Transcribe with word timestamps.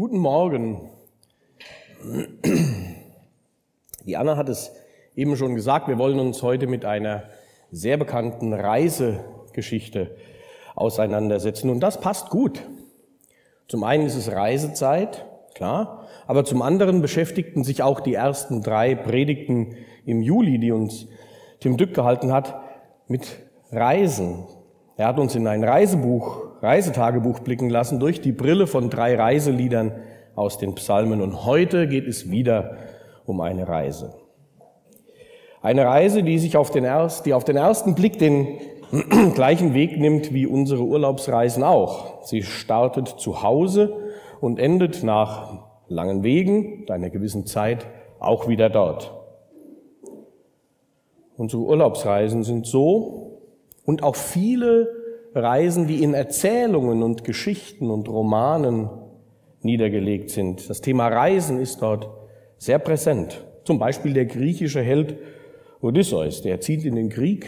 Guten 0.00 0.16
Morgen. 0.16 0.88
Die 4.06 4.16
Anna 4.16 4.38
hat 4.38 4.48
es 4.48 4.72
eben 5.14 5.36
schon 5.36 5.54
gesagt, 5.54 5.88
wir 5.88 5.98
wollen 5.98 6.18
uns 6.18 6.42
heute 6.42 6.66
mit 6.66 6.86
einer 6.86 7.24
sehr 7.70 7.98
bekannten 7.98 8.54
Reisegeschichte 8.54 10.16
auseinandersetzen. 10.74 11.68
Und 11.68 11.80
das 11.80 12.00
passt 12.00 12.30
gut. 12.30 12.62
Zum 13.68 13.84
einen 13.84 14.06
ist 14.06 14.16
es 14.16 14.32
Reisezeit, 14.32 15.26
klar, 15.54 16.08
aber 16.26 16.46
zum 16.46 16.62
anderen 16.62 17.02
beschäftigten 17.02 17.62
sich 17.62 17.82
auch 17.82 18.00
die 18.00 18.14
ersten 18.14 18.62
drei 18.62 18.94
Predigten 18.94 19.76
im 20.06 20.22
Juli, 20.22 20.58
die 20.58 20.72
uns 20.72 21.08
Tim 21.60 21.76
Dück 21.76 21.92
gehalten 21.92 22.32
hat, 22.32 22.58
mit 23.06 23.36
Reisen. 23.70 24.46
Er 24.96 25.08
hat 25.08 25.18
uns 25.18 25.34
in 25.34 25.46
ein 25.46 25.62
Reisebuch 25.62 26.49
Reisetagebuch 26.62 27.40
blicken 27.40 27.70
lassen 27.70 28.00
durch 28.00 28.20
die 28.20 28.32
Brille 28.32 28.66
von 28.66 28.90
drei 28.90 29.16
Reiseliedern 29.16 29.92
aus 30.34 30.58
den 30.58 30.74
Psalmen. 30.74 31.22
Und 31.22 31.44
heute 31.44 31.88
geht 31.88 32.06
es 32.06 32.30
wieder 32.30 32.76
um 33.24 33.40
eine 33.40 33.68
Reise. 33.68 34.14
Eine 35.62 35.84
Reise, 35.84 36.22
die 36.22 36.38
sich 36.38 36.56
auf 36.56 36.70
den, 36.70 36.84
erst, 36.84 37.26
die 37.26 37.34
auf 37.34 37.44
den 37.44 37.56
ersten 37.56 37.94
Blick 37.94 38.18
den 38.18 38.58
gleichen 39.34 39.74
Weg 39.74 39.98
nimmt 39.98 40.32
wie 40.32 40.46
unsere 40.46 40.82
Urlaubsreisen 40.82 41.62
auch. 41.62 42.24
Sie 42.24 42.42
startet 42.42 43.08
zu 43.08 43.42
Hause 43.42 43.92
und 44.40 44.58
endet 44.58 45.02
nach 45.02 45.66
langen 45.88 46.22
Wegen, 46.22 46.86
einer 46.88 47.10
gewissen 47.10 47.46
Zeit, 47.46 47.86
auch 48.18 48.48
wieder 48.48 48.70
dort. 48.70 49.12
Unsere 51.36 51.62
Urlaubsreisen 51.62 52.42
sind 52.42 52.66
so 52.66 53.40
und 53.84 54.02
auch 54.02 54.16
viele 54.16 54.99
Reisen, 55.34 55.86
die 55.86 56.02
in 56.02 56.14
Erzählungen 56.14 57.02
und 57.02 57.24
Geschichten 57.24 57.90
und 57.90 58.08
Romanen 58.08 58.88
niedergelegt 59.62 60.30
sind. 60.30 60.68
Das 60.68 60.80
Thema 60.80 61.08
Reisen 61.08 61.60
ist 61.60 61.82
dort 61.82 62.08
sehr 62.58 62.78
präsent. 62.78 63.44
Zum 63.64 63.78
Beispiel 63.78 64.12
der 64.12 64.26
griechische 64.26 64.80
Held 64.80 65.18
Odysseus, 65.80 66.42
der 66.42 66.60
zieht 66.60 66.84
in 66.84 66.96
den 66.96 67.08
Krieg 67.08 67.46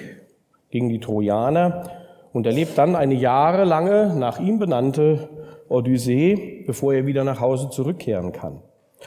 gegen 0.71 0.89
die 0.89 1.01
Trojaner 1.01 1.91
und 2.33 2.47
erlebt 2.47 2.79
dann 2.79 2.97
eine 2.97 3.15
jahrelange 3.15 4.15
nach 4.17 4.41
ihm 4.41 4.59
benannte 4.59 5.29
Odyssee, 5.69 6.65
bevor 6.67 6.95
er 6.95 7.07
wieder 7.07 7.25
nach 7.25 7.41
Hause 7.41 7.71
zurückkehren 7.71 8.33
kann. 8.33 8.61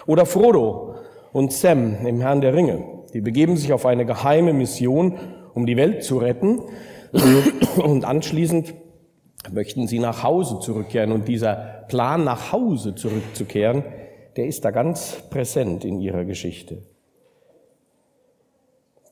Oder 0.06 0.26
Frodo 0.26 0.96
und 1.32 1.54
Sam 1.54 2.06
im 2.06 2.22
Herrn 2.22 2.42
der 2.42 2.54
Ringe. 2.54 2.84
Die 3.14 3.22
begeben 3.22 3.56
sich 3.56 3.72
auf 3.72 3.86
eine 3.86 4.06
geheime 4.06 4.54
Mission, 4.54 5.18
um 5.54 5.66
die 5.66 5.78
Welt 5.78 6.04
zu 6.04 6.18
retten, 6.18 6.62
und 7.78 8.06
anschließend 8.06 8.74
möchten 9.52 9.88
sie 9.88 10.00
nach 10.00 10.24
Hause 10.24 10.60
zurückkehren. 10.60 11.12
Und 11.12 11.28
dieser 11.28 11.86
Plan, 11.88 12.24
nach 12.24 12.52
Hause 12.52 12.96
zurückzukehren, 12.96 13.84
der 14.36 14.48
ist 14.48 14.66
da 14.66 14.72
ganz 14.72 15.24
präsent 15.30 15.86
in 15.86 16.00
ihrer 16.00 16.26
Geschichte. 16.26 16.84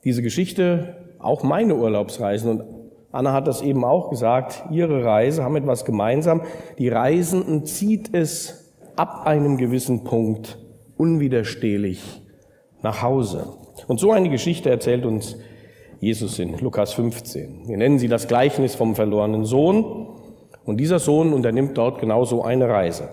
Diese 0.04 0.22
Geschichte, 0.22 0.98
auch 1.20 1.44
meine 1.44 1.76
Urlaubsreisen, 1.76 2.50
und 2.50 2.64
Anna 3.12 3.32
hat 3.32 3.48
das 3.48 3.62
eben 3.62 3.86
auch 3.86 4.10
gesagt, 4.10 4.64
ihre 4.72 5.06
Reise 5.06 5.44
haben 5.44 5.56
etwas 5.56 5.86
gemeinsam. 5.86 6.42
Die 6.78 6.90
Reisenden 6.90 7.64
zieht 7.66 8.14
es 8.14 8.74
ab 8.96 9.26
einem 9.26 9.58
gewissen 9.58 10.04
Punkt 10.04 10.58
unwiderstehlich 10.98 12.22
nach 12.82 13.02
Hause. 13.02 13.48
Und 13.88 14.00
so 14.00 14.12
eine 14.12 14.30
Geschichte 14.30 14.70
erzählt 14.70 15.06
uns 15.06 15.38
Jesus 16.04 16.38
in 16.38 16.58
Lukas 16.58 16.92
15. 16.96 17.70
Wir 17.70 17.78
nennen 17.78 17.98
sie 17.98 18.10
das 18.10 18.28
Gleichnis 18.28 18.76
vom 18.76 18.94
verlorenen 18.94 19.46
Sohn. 19.46 20.10
Und 20.66 20.76
dieser 20.76 21.00
Sohn 21.00 21.32
unternimmt 21.32 21.78
dort 21.78 22.02
genauso 22.02 22.44
eine 22.44 22.68
Reise. 22.68 23.08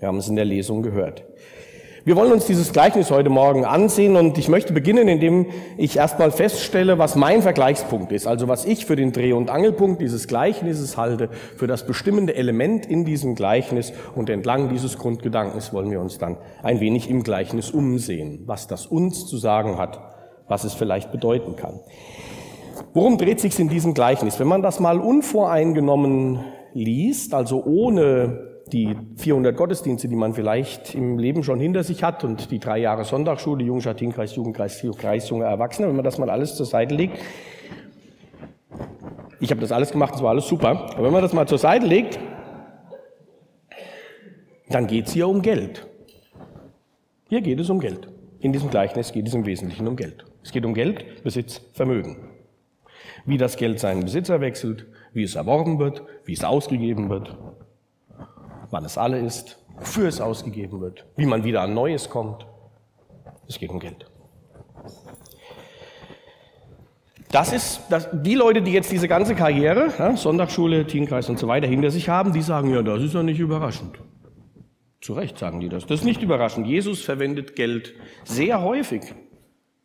Wir 0.00 0.08
haben 0.08 0.18
es 0.18 0.28
in 0.28 0.34
der 0.34 0.44
Lesung 0.44 0.82
gehört. 0.82 1.22
Wir 2.04 2.16
wollen 2.16 2.32
uns 2.32 2.46
dieses 2.46 2.72
Gleichnis 2.72 3.12
heute 3.12 3.30
Morgen 3.30 3.64
ansehen 3.64 4.16
und 4.16 4.38
ich 4.38 4.48
möchte 4.48 4.72
beginnen, 4.72 5.06
indem 5.06 5.46
ich 5.76 5.96
erstmal 5.96 6.32
feststelle, 6.32 6.98
was 6.98 7.14
mein 7.14 7.42
Vergleichspunkt 7.42 8.10
ist, 8.10 8.26
also 8.26 8.48
was 8.48 8.64
ich 8.64 8.84
für 8.84 8.96
den 8.96 9.12
Dreh- 9.12 9.32
und 9.32 9.48
Angelpunkt 9.48 10.00
dieses 10.00 10.26
Gleichnisses 10.26 10.96
halte, 10.96 11.28
für 11.56 11.68
das 11.68 11.86
bestimmende 11.86 12.34
Element 12.34 12.86
in 12.86 13.04
diesem 13.04 13.36
Gleichnis 13.36 13.92
und 14.16 14.30
entlang 14.30 14.68
dieses 14.68 14.98
Grundgedankens 14.98 15.72
wollen 15.72 15.92
wir 15.92 16.00
uns 16.00 16.18
dann 16.18 16.38
ein 16.64 16.80
wenig 16.80 17.08
im 17.08 17.22
Gleichnis 17.22 17.70
umsehen, 17.70 18.42
was 18.46 18.66
das 18.66 18.86
uns 18.86 19.26
zu 19.26 19.36
sagen 19.36 19.78
hat 19.78 20.15
was 20.48 20.64
es 20.64 20.74
vielleicht 20.74 21.12
bedeuten 21.12 21.56
kann. 21.56 21.80
Worum 22.94 23.18
dreht 23.18 23.40
sich 23.40 23.58
in 23.58 23.68
diesem 23.68 23.94
Gleichnis? 23.94 24.38
Wenn 24.38 24.48
man 24.48 24.62
das 24.62 24.80
mal 24.80 25.00
unvoreingenommen 25.00 26.40
liest, 26.72 27.34
also 27.34 27.64
ohne 27.64 28.56
die 28.72 28.96
400 29.16 29.56
Gottesdienste, 29.56 30.08
die 30.08 30.16
man 30.16 30.34
vielleicht 30.34 30.94
im 30.94 31.18
Leben 31.18 31.42
schon 31.42 31.60
hinter 31.60 31.84
sich 31.84 32.02
hat 32.02 32.24
und 32.24 32.50
die 32.50 32.58
drei 32.58 32.78
Jahre 32.78 33.04
Sonntagsschule, 33.04 33.64
Teamkreis, 33.94 34.34
Jugendkreis, 34.34 34.84
Kreis, 34.98 35.28
junge 35.28 35.44
Erwachsene, 35.44 35.88
wenn 35.88 35.96
man 35.96 36.04
das 36.04 36.18
mal 36.18 36.30
alles 36.30 36.56
zur 36.56 36.66
Seite 36.66 36.94
legt, 36.94 37.18
ich 39.40 39.50
habe 39.50 39.60
das 39.60 39.72
alles 39.72 39.90
gemacht, 39.90 40.14
das 40.14 40.22
war 40.22 40.30
alles 40.30 40.48
super, 40.48 40.90
aber 40.94 41.04
wenn 41.04 41.12
man 41.12 41.22
das 41.22 41.32
mal 41.32 41.46
zur 41.46 41.58
Seite 41.58 41.86
legt, 41.86 42.18
dann 44.68 44.86
geht 44.86 45.06
es 45.06 45.12
hier 45.12 45.28
um 45.28 45.42
Geld. 45.42 45.86
Hier 47.28 47.40
geht 47.40 47.60
es 47.60 47.70
um 47.70 47.78
Geld. 47.78 48.08
In 48.40 48.52
diesem 48.52 48.70
Gleichnis 48.70 49.12
geht 49.12 49.26
es 49.28 49.34
im 49.34 49.44
Wesentlichen 49.46 49.86
um 49.86 49.96
Geld. 49.96 50.24
Es 50.46 50.52
geht 50.52 50.64
um 50.64 50.74
Geld, 50.74 51.24
Besitz, 51.24 51.60
Vermögen. 51.72 52.18
Wie 53.24 53.36
das 53.36 53.56
Geld 53.56 53.80
seinen 53.80 54.04
Besitzer 54.04 54.40
wechselt, 54.40 54.86
wie 55.12 55.24
es 55.24 55.34
erworben 55.34 55.80
wird, 55.80 56.04
wie 56.24 56.34
es 56.34 56.44
ausgegeben 56.44 57.10
wird, 57.10 57.36
wann 58.70 58.84
es 58.84 58.96
alle 58.96 59.18
ist, 59.18 59.58
wofür 59.76 60.06
es 60.06 60.20
ausgegeben 60.20 60.80
wird, 60.80 61.04
wie 61.16 61.26
man 61.26 61.42
wieder 61.42 61.62
an 61.62 61.74
Neues 61.74 62.10
kommt. 62.10 62.46
Es 63.48 63.58
geht 63.58 63.70
um 63.70 63.80
Geld. 63.80 64.06
Das 67.32 67.52
ist, 67.52 67.80
das, 67.90 68.08
die 68.12 68.36
Leute, 68.36 68.62
die 68.62 68.70
jetzt 68.70 68.92
diese 68.92 69.08
ganze 69.08 69.34
Karriere, 69.34 69.92
ja, 69.98 70.16
Sonntagsschule, 70.16 70.86
Teenkreis 70.86 71.28
und 71.28 71.40
so 71.40 71.48
weiter 71.48 71.66
hinter 71.66 71.90
sich 71.90 72.08
haben, 72.08 72.32
die 72.32 72.42
sagen, 72.42 72.70
ja, 72.72 72.82
das 72.82 73.02
ist 73.02 73.14
ja 73.14 73.24
nicht 73.24 73.40
überraschend. 73.40 73.98
Zu 75.00 75.14
Recht 75.14 75.38
sagen 75.38 75.58
die 75.58 75.68
das. 75.68 75.86
Das 75.86 76.00
ist 76.00 76.06
nicht 76.06 76.22
überraschend. 76.22 76.68
Jesus 76.68 77.02
verwendet 77.02 77.56
Geld 77.56 77.94
sehr 78.22 78.62
häufig 78.62 79.02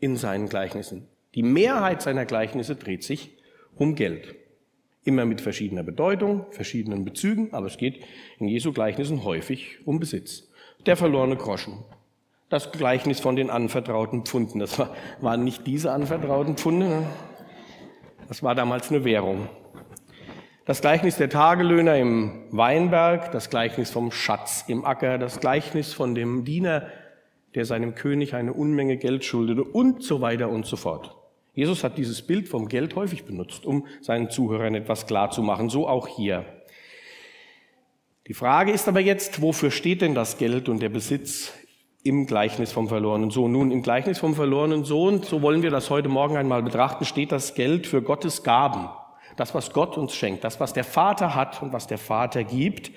in 0.01 0.17
seinen 0.17 0.49
Gleichnissen. 0.49 1.07
Die 1.35 1.43
Mehrheit 1.43 2.01
seiner 2.01 2.25
Gleichnisse 2.25 2.75
dreht 2.75 3.03
sich 3.03 3.37
um 3.77 3.95
Geld. 3.95 4.35
Immer 5.05 5.25
mit 5.25 5.39
verschiedener 5.39 5.83
Bedeutung, 5.83 6.45
verschiedenen 6.51 7.05
Bezügen, 7.05 7.53
aber 7.53 7.67
es 7.67 7.77
geht 7.77 8.03
in 8.37 8.47
Jesu 8.47 8.73
Gleichnissen 8.73 9.23
häufig 9.23 9.77
um 9.85 9.99
Besitz. 9.99 10.49
Der 10.85 10.97
verlorene 10.97 11.37
Groschen. 11.37 11.85
Das 12.49 12.71
Gleichnis 12.71 13.21
von 13.21 13.37
den 13.37 13.49
anvertrauten 13.49 14.25
Pfunden. 14.25 14.59
Das 14.59 14.77
war, 14.77 14.93
waren 15.21 15.43
nicht 15.43 15.65
diese 15.65 15.91
anvertrauten 15.91 16.57
Pfunde. 16.57 16.89
Ne? 16.89 17.07
Das 18.27 18.43
war 18.43 18.55
damals 18.55 18.89
eine 18.89 19.05
Währung. 19.05 19.47
Das 20.65 20.81
Gleichnis 20.81 21.17
der 21.17 21.29
Tagelöhner 21.29 21.97
im 21.97 22.43
Weinberg, 22.51 23.31
das 23.31 23.49
Gleichnis 23.49 23.89
vom 23.89 24.11
Schatz 24.11 24.65
im 24.67 24.85
Acker, 24.85 25.17
das 25.17 25.39
Gleichnis 25.39 25.93
von 25.93 26.13
dem 26.13 26.45
Diener, 26.45 26.87
der 27.55 27.65
seinem 27.65 27.95
König 27.95 28.33
eine 28.33 28.53
Unmenge 28.53 28.97
Geld 28.97 29.25
schuldete 29.25 29.63
und 29.63 30.03
so 30.03 30.21
weiter 30.21 30.49
und 30.49 30.65
so 30.65 30.77
fort. 30.77 31.15
Jesus 31.53 31.83
hat 31.83 31.97
dieses 31.97 32.21
Bild 32.21 32.47
vom 32.47 32.69
Geld 32.69 32.95
häufig 32.95 33.25
benutzt, 33.25 33.65
um 33.65 33.85
seinen 33.99 34.29
Zuhörern 34.29 34.73
etwas 34.73 35.05
klarzumachen, 35.05 35.69
so 35.69 35.87
auch 35.87 36.07
hier. 36.07 36.45
Die 38.27 38.33
Frage 38.33 38.71
ist 38.71 38.87
aber 38.87 39.01
jetzt, 39.01 39.41
wofür 39.41 39.71
steht 39.71 40.01
denn 40.01 40.15
das 40.15 40.37
Geld 40.37 40.69
und 40.69 40.81
der 40.81 40.89
Besitz 40.89 41.51
im 42.03 42.25
Gleichnis 42.25 42.71
vom 42.71 42.87
verlorenen 42.87 43.31
Sohn? 43.31 43.51
Nun, 43.51 43.71
im 43.71 43.81
Gleichnis 43.81 44.19
vom 44.19 44.35
verlorenen 44.35 44.85
Sohn, 44.85 45.23
so 45.23 45.41
wollen 45.41 45.63
wir 45.63 45.71
das 45.71 45.89
heute 45.89 46.07
Morgen 46.07 46.37
einmal 46.37 46.63
betrachten, 46.63 47.03
steht 47.03 47.33
das 47.33 47.55
Geld 47.55 47.85
für 47.85 48.01
Gottes 48.01 48.43
Gaben. 48.43 48.87
Das, 49.35 49.53
was 49.53 49.73
Gott 49.73 49.97
uns 49.97 50.15
schenkt, 50.15 50.43
das, 50.45 50.59
was 50.61 50.71
der 50.71 50.83
Vater 50.83 51.35
hat 51.35 51.61
und 51.61 51.73
was 51.73 51.87
der 51.87 51.97
Vater 51.97 52.45
gibt, 52.45 52.91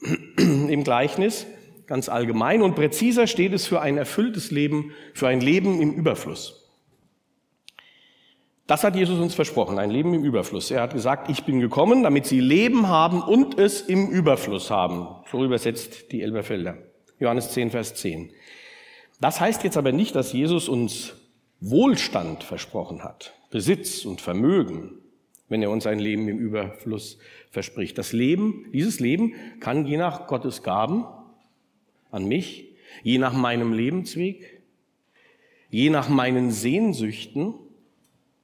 im 0.38 0.84
Gleichnis 0.84 1.46
ganz 1.86 2.08
allgemein 2.08 2.62
und 2.62 2.74
präziser 2.74 3.26
steht 3.26 3.52
es 3.52 3.66
für 3.66 3.80
ein 3.80 3.96
erfülltes 3.96 4.50
Leben, 4.50 4.92
für 5.14 5.28
ein 5.28 5.40
Leben 5.40 5.80
im 5.80 5.92
Überfluss. 5.92 6.62
Das 8.66 8.82
hat 8.82 8.96
Jesus 8.96 9.20
uns 9.20 9.34
versprochen, 9.34 9.78
ein 9.78 9.90
Leben 9.90 10.12
im 10.12 10.24
Überfluss. 10.24 10.72
Er 10.72 10.82
hat 10.82 10.92
gesagt, 10.92 11.30
ich 11.30 11.44
bin 11.44 11.60
gekommen, 11.60 12.02
damit 12.02 12.26
sie 12.26 12.40
Leben 12.40 12.88
haben 12.88 13.22
und 13.22 13.58
es 13.58 13.80
im 13.80 14.08
Überfluss 14.08 14.70
haben. 14.70 15.06
So 15.30 15.44
übersetzt 15.44 16.10
die 16.10 16.22
Elberfelder. 16.22 16.76
Johannes 17.20 17.52
10, 17.52 17.70
Vers 17.70 17.94
10. 17.94 18.32
Das 19.20 19.40
heißt 19.40 19.62
jetzt 19.62 19.76
aber 19.76 19.92
nicht, 19.92 20.16
dass 20.16 20.32
Jesus 20.32 20.68
uns 20.68 21.14
Wohlstand 21.60 22.42
versprochen 22.42 23.04
hat, 23.04 23.34
Besitz 23.50 24.04
und 24.04 24.20
Vermögen 24.20 24.98
wenn 25.48 25.62
er 25.62 25.70
uns 25.70 25.86
ein 25.86 25.98
Leben 25.98 26.28
im 26.28 26.38
Überfluss 26.38 27.18
verspricht. 27.50 27.96
Das 27.98 28.12
Leben, 28.12 28.66
dieses 28.72 29.00
Leben 29.00 29.34
kann 29.60 29.86
je 29.86 29.96
nach 29.96 30.26
Gottes 30.26 30.62
Gaben 30.62 31.04
an 32.10 32.26
mich, 32.26 32.74
je 33.02 33.18
nach 33.18 33.32
meinem 33.32 33.72
Lebensweg, 33.72 34.62
je 35.70 35.90
nach 35.90 36.08
meinen 36.08 36.50
Sehnsüchten 36.50 37.54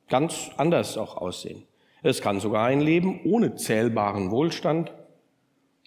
ganz 0.08 0.50
anders 0.56 0.96
auch 0.98 1.16
aussehen. 1.16 1.62
Es 2.02 2.20
kann 2.20 2.40
sogar 2.40 2.66
ein 2.66 2.80
Leben 2.80 3.20
ohne 3.24 3.54
zählbaren 3.54 4.30
Wohlstand, 4.30 4.92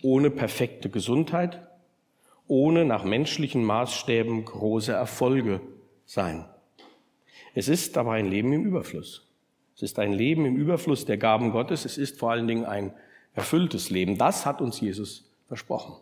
ohne 0.01 0.29
perfekte 0.29 0.89
Gesundheit 0.89 1.61
ohne 2.47 2.85
nach 2.85 3.03
menschlichen 3.03 3.63
Maßstäben 3.63 4.45
große 4.45 4.91
Erfolge 4.91 5.61
sein. 6.05 6.45
Es 7.53 7.67
ist 7.67 7.97
aber 7.97 8.13
ein 8.13 8.27
Leben 8.27 8.53
im 8.53 8.65
Überfluss. 8.65 9.27
Es 9.75 9.81
ist 9.81 9.99
ein 9.99 10.13
Leben 10.13 10.45
im 10.45 10.55
Überfluss 10.55 11.05
der 11.05 11.17
Gaben 11.17 11.51
Gottes. 11.51 11.85
Es 11.85 11.97
ist 11.97 12.19
vor 12.19 12.31
allen 12.31 12.47
Dingen 12.47 12.65
ein 12.65 12.93
erfülltes 13.33 13.89
Leben. 13.89 14.17
Das 14.17 14.45
hat 14.45 14.61
uns 14.61 14.79
Jesus 14.79 15.29
versprochen. 15.47 15.95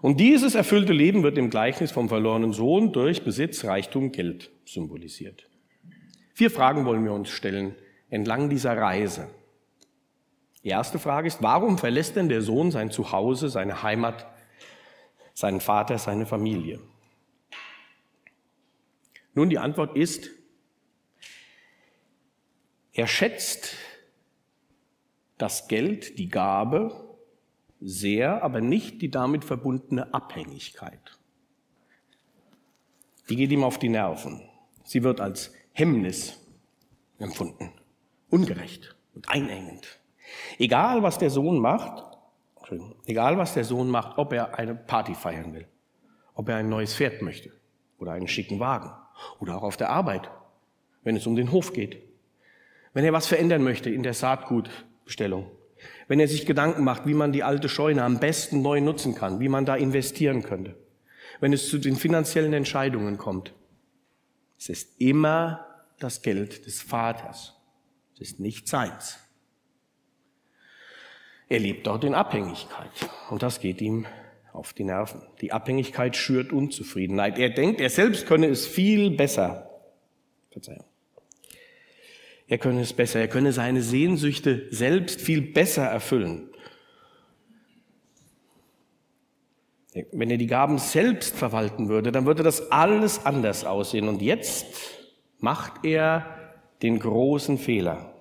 Und 0.00 0.18
dieses 0.18 0.54
erfüllte 0.54 0.92
Leben 0.92 1.22
wird 1.22 1.36
im 1.36 1.50
Gleichnis 1.50 1.92
vom 1.92 2.08
verlorenen 2.08 2.52
Sohn 2.52 2.92
durch 2.92 3.22
Besitz, 3.22 3.64
Reichtum, 3.64 4.12
Geld 4.12 4.50
symbolisiert. 4.64 5.48
Vier 6.32 6.50
Fragen 6.50 6.86
wollen 6.86 7.04
wir 7.04 7.12
uns 7.12 7.28
stellen 7.28 7.74
entlang 8.08 8.48
dieser 8.48 8.76
Reise. 8.76 9.28
Die 10.64 10.68
erste 10.68 10.98
Frage 10.98 11.28
ist, 11.28 11.42
warum 11.42 11.78
verlässt 11.78 12.16
denn 12.16 12.28
der 12.28 12.42
Sohn 12.42 12.70
sein 12.70 12.90
Zuhause, 12.90 13.48
seine 13.48 13.82
Heimat, 13.82 14.26
seinen 15.34 15.60
Vater, 15.60 15.98
seine 15.98 16.26
Familie? 16.26 16.80
Nun, 19.34 19.48
die 19.48 19.58
Antwort 19.58 19.96
ist, 19.96 20.30
er 22.92 23.06
schätzt 23.06 23.76
das 25.38 25.68
Geld, 25.68 26.18
die 26.18 26.28
Gabe 26.28 27.09
sehr, 27.80 28.42
aber 28.42 28.60
nicht 28.60 29.00
die 29.02 29.10
damit 29.10 29.44
verbundene 29.44 30.12
Abhängigkeit. 30.12 31.18
Die 33.28 33.36
geht 33.36 33.50
ihm 33.50 33.64
auf 33.64 33.78
die 33.78 33.88
Nerven. 33.88 34.42
Sie 34.84 35.02
wird 35.02 35.20
als 35.20 35.54
Hemmnis 35.72 36.38
empfunden, 37.18 37.72
ungerecht 38.28 38.96
und 39.14 39.28
einengend. 39.28 40.00
Egal, 40.58 41.02
was 41.02 41.18
der 41.18 41.30
Sohn 41.30 41.58
macht, 41.58 42.04
egal, 43.06 43.38
was 43.38 43.54
der 43.54 43.64
Sohn 43.64 43.88
macht, 43.88 44.18
ob 44.18 44.32
er 44.32 44.58
eine 44.58 44.74
Party 44.74 45.14
feiern 45.14 45.52
will, 45.54 45.66
ob 46.34 46.48
er 46.48 46.56
ein 46.56 46.68
neues 46.68 46.94
Pferd 46.94 47.22
möchte 47.22 47.52
oder 47.98 48.12
einen 48.12 48.28
schicken 48.28 48.60
Wagen 48.60 48.92
oder 49.38 49.56
auch 49.56 49.62
auf 49.62 49.76
der 49.76 49.90
Arbeit, 49.90 50.30
wenn 51.02 51.16
es 51.16 51.26
um 51.26 51.36
den 51.36 51.52
Hof 51.52 51.72
geht, 51.72 52.02
wenn 52.92 53.04
er 53.04 53.12
was 53.12 53.26
verändern 53.26 53.62
möchte 53.62 53.90
in 53.90 54.02
der 54.02 54.14
Saatgutbestellung, 54.14 55.50
wenn 56.10 56.18
er 56.18 56.26
sich 56.26 56.44
Gedanken 56.44 56.82
macht, 56.82 57.06
wie 57.06 57.14
man 57.14 57.30
die 57.30 57.44
alte 57.44 57.68
Scheune 57.68 58.02
am 58.02 58.18
besten 58.18 58.62
neu 58.62 58.80
nutzen 58.80 59.14
kann, 59.14 59.38
wie 59.38 59.48
man 59.48 59.64
da 59.64 59.76
investieren 59.76 60.42
könnte, 60.42 60.74
wenn 61.38 61.52
es 61.52 61.68
zu 61.68 61.78
den 61.78 61.94
finanziellen 61.94 62.52
Entscheidungen 62.52 63.16
kommt. 63.16 63.54
Es 64.58 64.70
ist 64.70 65.00
immer 65.00 65.64
das 66.00 66.20
Geld 66.22 66.66
des 66.66 66.82
Vaters. 66.82 67.54
Es 68.14 68.22
ist 68.22 68.40
nicht 68.40 68.66
seins. 68.66 69.20
Er 71.48 71.60
lebt 71.60 71.86
dort 71.86 72.02
in 72.02 72.16
Abhängigkeit 72.16 72.90
und 73.30 73.44
das 73.44 73.60
geht 73.60 73.80
ihm 73.80 74.04
auf 74.52 74.72
die 74.72 74.82
Nerven. 74.82 75.22
Die 75.40 75.52
Abhängigkeit 75.52 76.16
schürt 76.16 76.52
Unzufriedenheit. 76.52 77.38
Er 77.38 77.50
denkt, 77.50 77.80
er 77.80 77.88
selbst 77.88 78.26
könne 78.26 78.48
es 78.48 78.66
viel 78.66 79.12
besser. 79.12 79.70
Verzeihung. 80.50 80.89
Er 82.50 82.58
könne 82.58 82.80
es 82.80 82.92
besser, 82.92 83.20
er 83.20 83.28
könne 83.28 83.52
seine 83.52 83.80
Sehnsüchte 83.80 84.66
selbst 84.70 85.20
viel 85.20 85.40
besser 85.40 85.84
erfüllen. 85.84 86.50
Wenn 90.10 90.30
er 90.30 90.36
die 90.36 90.48
Gaben 90.48 90.78
selbst 90.78 91.36
verwalten 91.36 91.88
würde, 91.88 92.10
dann 92.10 92.26
würde 92.26 92.42
das 92.42 92.72
alles 92.72 93.24
anders 93.24 93.64
aussehen. 93.64 94.08
Und 94.08 94.20
jetzt 94.20 94.66
macht 95.38 95.84
er 95.84 96.26
den 96.82 96.98
großen 96.98 97.56
Fehler. 97.56 98.12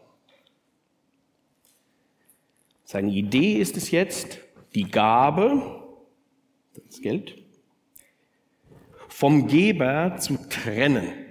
Seine 2.84 3.10
Idee 3.10 3.54
ist 3.54 3.78
es 3.78 3.90
jetzt, 3.90 4.38
die 4.76 4.92
Gabe, 4.92 5.88
das 6.88 7.02
Geld, 7.02 7.36
vom 9.08 9.48
Geber 9.48 10.18
zu 10.20 10.38
trennen. 10.50 11.29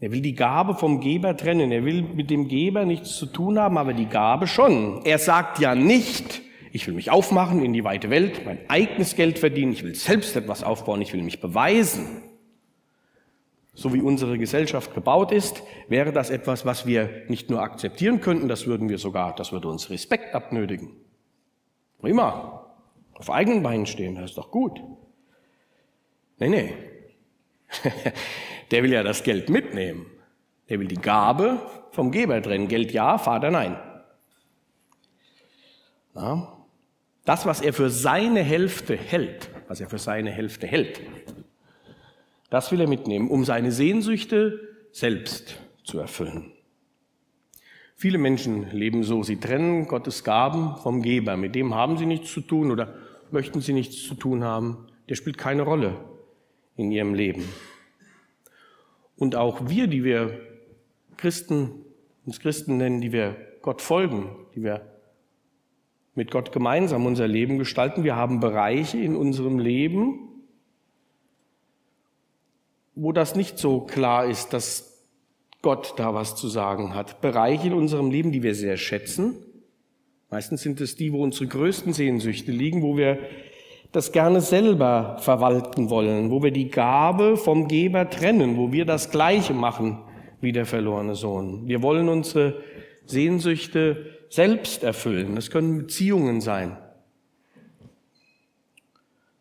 Er 0.00 0.12
will 0.12 0.20
die 0.20 0.34
Gabe 0.34 0.74
vom 0.74 1.00
Geber 1.00 1.36
trennen. 1.36 1.72
Er 1.72 1.84
will 1.84 2.02
mit 2.02 2.30
dem 2.30 2.48
Geber 2.48 2.84
nichts 2.84 3.16
zu 3.16 3.26
tun 3.26 3.58
haben, 3.58 3.78
aber 3.78 3.94
die 3.94 4.06
Gabe 4.06 4.46
schon. 4.46 5.04
Er 5.04 5.18
sagt 5.18 5.58
ja 5.58 5.74
nicht, 5.74 6.42
ich 6.72 6.86
will 6.86 6.94
mich 6.94 7.10
aufmachen 7.10 7.64
in 7.64 7.72
die 7.72 7.84
weite 7.84 8.10
Welt, 8.10 8.44
mein 8.44 8.58
eigenes 8.68 9.16
Geld 9.16 9.38
verdienen, 9.38 9.72
ich 9.72 9.84
will 9.84 9.94
selbst 9.94 10.36
etwas 10.36 10.64
aufbauen, 10.64 11.00
ich 11.00 11.12
will 11.12 11.22
mich 11.22 11.40
beweisen 11.40 12.22
so 13.74 13.92
wie 13.92 14.00
unsere 14.00 14.38
Gesellschaft 14.38 14.94
gebaut 14.94 15.32
ist, 15.32 15.62
wäre 15.88 16.12
das 16.12 16.30
etwas, 16.30 16.64
was 16.64 16.86
wir 16.86 17.24
nicht 17.28 17.50
nur 17.50 17.60
akzeptieren 17.60 18.20
könnten, 18.20 18.48
das 18.48 18.66
würden 18.66 18.88
wir 18.88 18.98
sogar, 18.98 19.34
das 19.34 19.52
würde 19.52 19.68
uns 19.68 19.90
Respekt 19.90 20.34
abnötigen. 20.34 20.92
Prima. 21.98 22.60
Auf 23.14 23.30
eigenen 23.30 23.62
Beinen 23.62 23.86
stehen, 23.86 24.14
das 24.14 24.30
ist 24.30 24.38
doch 24.38 24.50
gut. 24.50 24.80
Nee, 26.38 26.48
nee. 26.48 26.74
Der 28.74 28.82
will 28.82 28.92
ja 28.92 29.04
das 29.04 29.22
Geld 29.22 29.50
mitnehmen. 29.50 30.06
Der 30.68 30.80
will 30.80 30.88
die 30.88 30.96
Gabe 30.96 31.60
vom 31.92 32.10
Geber 32.10 32.42
trennen. 32.42 32.66
Geld 32.66 32.90
ja, 32.90 33.18
Vater 33.18 33.52
nein. 33.52 33.76
Na? 36.12 36.58
Das, 37.24 37.46
was 37.46 37.60
er 37.60 37.72
für 37.72 37.88
seine 37.88 38.42
Hälfte 38.42 38.96
hält, 38.96 39.48
was 39.68 39.80
er 39.80 39.88
für 39.88 39.98
seine 39.98 40.32
Hälfte 40.32 40.66
hält, 40.66 41.00
das 42.50 42.72
will 42.72 42.80
er 42.80 42.88
mitnehmen, 42.88 43.30
um 43.30 43.44
seine 43.44 43.70
Sehnsüchte 43.70 44.58
selbst 44.90 45.54
zu 45.84 46.00
erfüllen. 46.00 46.50
Viele 47.94 48.18
Menschen 48.18 48.72
leben 48.72 49.04
so, 49.04 49.22
sie 49.22 49.38
trennen 49.38 49.86
Gottes 49.86 50.24
Gaben 50.24 50.78
vom 50.78 51.00
Geber. 51.00 51.36
Mit 51.36 51.54
dem 51.54 51.76
haben 51.76 51.96
sie 51.96 52.06
nichts 52.06 52.32
zu 52.32 52.40
tun 52.40 52.72
oder 52.72 52.92
möchten 53.30 53.60
sie 53.60 53.72
nichts 53.72 54.02
zu 54.02 54.16
tun 54.16 54.42
haben. 54.42 54.88
Der 55.08 55.14
spielt 55.14 55.38
keine 55.38 55.62
Rolle 55.62 55.94
in 56.76 56.90
ihrem 56.90 57.14
Leben. 57.14 57.44
Und 59.24 59.36
auch 59.36 59.70
wir, 59.70 59.86
die 59.86 60.04
wir 60.04 60.38
Christen, 61.16 61.70
uns 62.26 62.40
Christen 62.40 62.76
nennen, 62.76 63.00
die 63.00 63.10
wir 63.10 63.34
Gott 63.62 63.80
folgen, 63.80 64.28
die 64.54 64.62
wir 64.62 64.82
mit 66.14 66.30
Gott 66.30 66.52
gemeinsam 66.52 67.06
unser 67.06 67.26
Leben 67.26 67.56
gestalten, 67.56 68.04
wir 68.04 68.16
haben 68.16 68.40
Bereiche 68.40 68.98
in 68.98 69.16
unserem 69.16 69.58
Leben, 69.58 70.28
wo 72.94 73.12
das 73.12 73.34
nicht 73.34 73.58
so 73.58 73.80
klar 73.80 74.26
ist, 74.26 74.52
dass 74.52 75.02
Gott 75.62 75.94
da 75.96 76.12
was 76.12 76.36
zu 76.36 76.48
sagen 76.48 76.94
hat. 76.94 77.22
Bereiche 77.22 77.68
in 77.68 77.72
unserem 77.72 78.10
Leben, 78.10 78.30
die 78.30 78.42
wir 78.42 78.54
sehr 78.54 78.76
schätzen. 78.76 79.36
Meistens 80.28 80.60
sind 80.60 80.82
es 80.82 80.96
die, 80.96 81.14
wo 81.14 81.22
unsere 81.22 81.46
größten 81.46 81.94
Sehnsüchte 81.94 82.52
liegen, 82.52 82.82
wo 82.82 82.98
wir 82.98 83.20
das 83.94 84.10
gerne 84.10 84.40
selber 84.40 85.18
verwalten 85.20 85.88
wollen, 85.88 86.32
wo 86.32 86.42
wir 86.42 86.50
die 86.50 86.68
Gabe 86.68 87.36
vom 87.36 87.68
Geber 87.68 88.10
trennen, 88.10 88.56
wo 88.56 88.72
wir 88.72 88.84
das 88.84 89.10
Gleiche 89.10 89.54
machen 89.54 90.02
wie 90.40 90.50
der 90.50 90.66
verlorene 90.66 91.14
Sohn. 91.14 91.68
Wir 91.68 91.80
wollen 91.80 92.08
unsere 92.08 92.60
Sehnsüchte 93.06 94.06
selbst 94.28 94.82
erfüllen. 94.82 95.36
Das 95.36 95.48
können 95.48 95.78
Beziehungen 95.78 96.40
sein. 96.40 96.76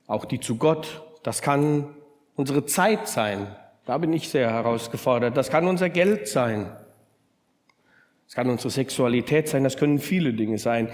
Auch 0.06 0.26
die 0.26 0.40
zu 0.40 0.58
Gott. 0.58 1.02
Das 1.24 1.42
kann 1.42 1.96
unsere 2.36 2.66
Zeit 2.68 3.08
sein. 3.08 3.48
Da 3.86 3.98
bin 3.98 4.14
ich 4.14 4.30
sehr 4.30 4.52
herausgefordert. 4.52 5.36
Das 5.36 5.50
kann 5.50 5.68
unser 5.68 5.90
Geld 5.90 6.28
sein. 6.28 6.72
Das 8.28 8.36
kann 8.36 8.52
unsere 8.52 8.70
Sexualität 8.70 9.50
sein. 9.50 9.64
Das 9.64 9.78
können 9.78 9.98
viele 9.98 10.34
Dinge 10.34 10.60
sein. 10.60 10.90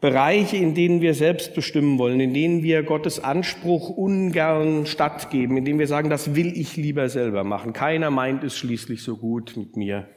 Bereiche, 0.00 0.56
in 0.56 0.74
denen 0.74 1.00
wir 1.00 1.14
selbst 1.14 1.54
bestimmen 1.54 1.98
wollen, 1.98 2.20
in 2.20 2.34
denen 2.34 2.62
wir 2.62 2.82
Gottes 2.82 3.22
Anspruch 3.22 3.90
ungern 3.90 4.86
stattgeben, 4.86 5.56
in 5.56 5.64
denen 5.64 5.78
wir 5.78 5.86
sagen, 5.86 6.10
das 6.10 6.34
will 6.34 6.52
ich 6.58 6.76
lieber 6.76 7.08
selber 7.08 7.44
machen. 7.44 7.72
Keiner 7.72 8.10
meint 8.10 8.44
es 8.44 8.56
schließlich 8.56 9.02
so 9.02 9.16
gut 9.16 9.56
mit 9.56 9.76
mir 9.76 10.08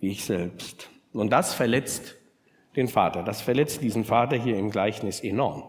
wie 0.00 0.10
ich 0.10 0.24
selbst. 0.24 0.90
Und 1.12 1.30
das 1.30 1.54
verletzt 1.54 2.14
den 2.76 2.88
Vater. 2.88 3.22
Das 3.22 3.40
verletzt 3.40 3.82
diesen 3.82 4.04
Vater 4.04 4.36
hier 4.36 4.56
im 4.56 4.70
Gleichnis 4.70 5.20
enorm. 5.20 5.64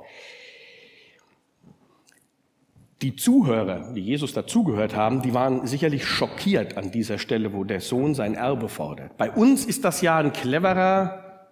Die 3.02 3.16
Zuhörer, 3.16 3.94
die 3.94 4.02
Jesus 4.02 4.34
dazugehört 4.34 4.96
haben, 4.96 5.22
die 5.22 5.34
waren 5.34 5.66
sicherlich 5.66 6.06
schockiert 6.06 6.78
an 6.78 6.92
dieser 6.92 7.18
Stelle, 7.18 7.54
wo 7.54 7.64
der 7.64 7.80
Sohn 7.80 8.14
sein 8.14 8.36
Erbe 8.36 8.68
fordert. 8.68 9.18
Bei 9.18 9.32
uns 9.32 9.66
ist 9.66 9.86
das 9.86 10.02
ja 10.02 10.18
ein 10.18 10.34
cleverer 10.34 11.48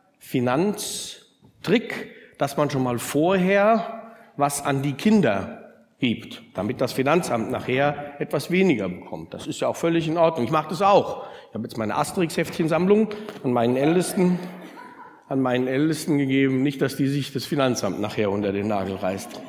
Finanztrick, 1.68 2.16
dass 2.38 2.56
man 2.56 2.70
schon 2.70 2.84
mal 2.84 2.98
vorher 2.98 4.14
was 4.38 4.64
an 4.64 4.82
die 4.82 4.94
Kinder 4.94 5.74
gibt, 6.00 6.42
damit 6.54 6.80
das 6.80 6.94
Finanzamt 6.94 7.52
nachher 7.52 8.22
etwas 8.22 8.52
weniger 8.52 8.88
bekommt. 8.88 9.34
Das 9.34 9.48
ist 9.48 9.60
ja 9.60 9.68
auch 9.68 9.76
völlig 9.76 10.08
in 10.08 10.18
Ordnung. 10.18 10.46
Ich 10.46 10.52
mache 10.52 10.70
das 10.70 10.82
auch. 10.82 11.26
Ich 11.50 11.56
habe 11.56 11.64
jetzt 11.64 11.78
meine 11.78 11.96
Asterix-Heftchensammlung 11.96 13.10
an 13.44 13.52
meinen 13.52 13.76
Ältesten, 13.76 14.40
an 15.28 15.42
meinen 15.42 15.68
Ältesten 15.68 16.18
gegeben. 16.18 16.62
Nicht, 16.62 16.82
dass 16.82 16.96
die 16.96 17.08
sich 17.08 17.34
das 17.34 17.46
Finanzamt 17.46 18.00
nachher 18.00 18.32
unter 18.32 18.52
den 18.54 18.68
Nagel 18.68 18.96
reißt. 18.96 19.42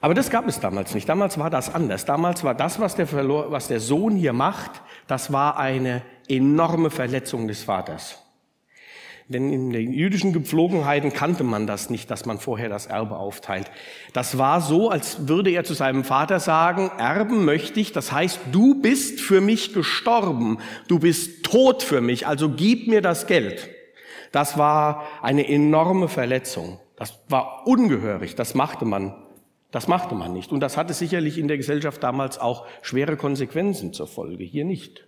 Aber 0.00 0.14
das 0.14 0.30
gab 0.30 0.46
es 0.46 0.60
damals 0.60 0.94
nicht. 0.94 1.08
Damals 1.08 1.38
war 1.38 1.50
das 1.50 1.74
anders. 1.74 2.04
Damals 2.04 2.44
war 2.44 2.54
das, 2.54 2.78
was 2.78 2.94
der, 2.94 3.10
was 3.50 3.66
der 3.66 3.80
Sohn 3.80 4.14
hier 4.14 4.34
macht, 4.34 4.82
das 5.08 5.32
war 5.32 5.58
eine 5.58 6.02
enorme 6.28 6.90
Verletzung 6.90 7.48
des 7.48 7.64
Vaters. 7.64 8.25
Denn 9.28 9.52
in 9.52 9.70
den 9.70 9.92
jüdischen 9.92 10.32
Gepflogenheiten 10.32 11.12
kannte 11.12 11.42
man 11.42 11.66
das 11.66 11.90
nicht, 11.90 12.10
dass 12.12 12.26
man 12.26 12.38
vorher 12.38 12.68
das 12.68 12.86
Erbe 12.86 13.16
aufteilt. 13.16 13.68
Das 14.12 14.38
war 14.38 14.60
so, 14.60 14.88
als 14.88 15.26
würde 15.26 15.50
er 15.50 15.64
zu 15.64 15.74
seinem 15.74 16.04
Vater 16.04 16.38
sagen, 16.38 16.92
erben 16.96 17.44
möchte 17.44 17.80
ich, 17.80 17.90
das 17.90 18.12
heißt, 18.12 18.38
du 18.52 18.80
bist 18.80 19.20
für 19.20 19.40
mich 19.40 19.74
gestorben, 19.74 20.58
du 20.86 21.00
bist 21.00 21.44
tot 21.44 21.82
für 21.82 22.00
mich, 22.00 22.28
also 22.28 22.50
gib 22.50 22.86
mir 22.86 23.02
das 23.02 23.26
Geld. 23.26 23.68
Das 24.30 24.58
war 24.58 25.04
eine 25.22 25.48
enorme 25.48 26.08
Verletzung. 26.08 26.78
Das 26.96 27.18
war 27.28 27.66
ungehörig, 27.66 28.36
das 28.36 28.54
machte 28.54 28.84
man, 28.84 29.14
das 29.72 29.88
machte 29.88 30.14
man 30.14 30.32
nicht. 30.34 30.52
Und 30.52 30.60
das 30.60 30.76
hatte 30.76 30.94
sicherlich 30.94 31.36
in 31.36 31.48
der 31.48 31.56
Gesellschaft 31.56 32.00
damals 32.02 32.38
auch 32.38 32.64
schwere 32.80 33.16
Konsequenzen 33.16 33.92
zur 33.92 34.06
Folge, 34.06 34.44
hier 34.44 34.64
nicht. 34.64 35.05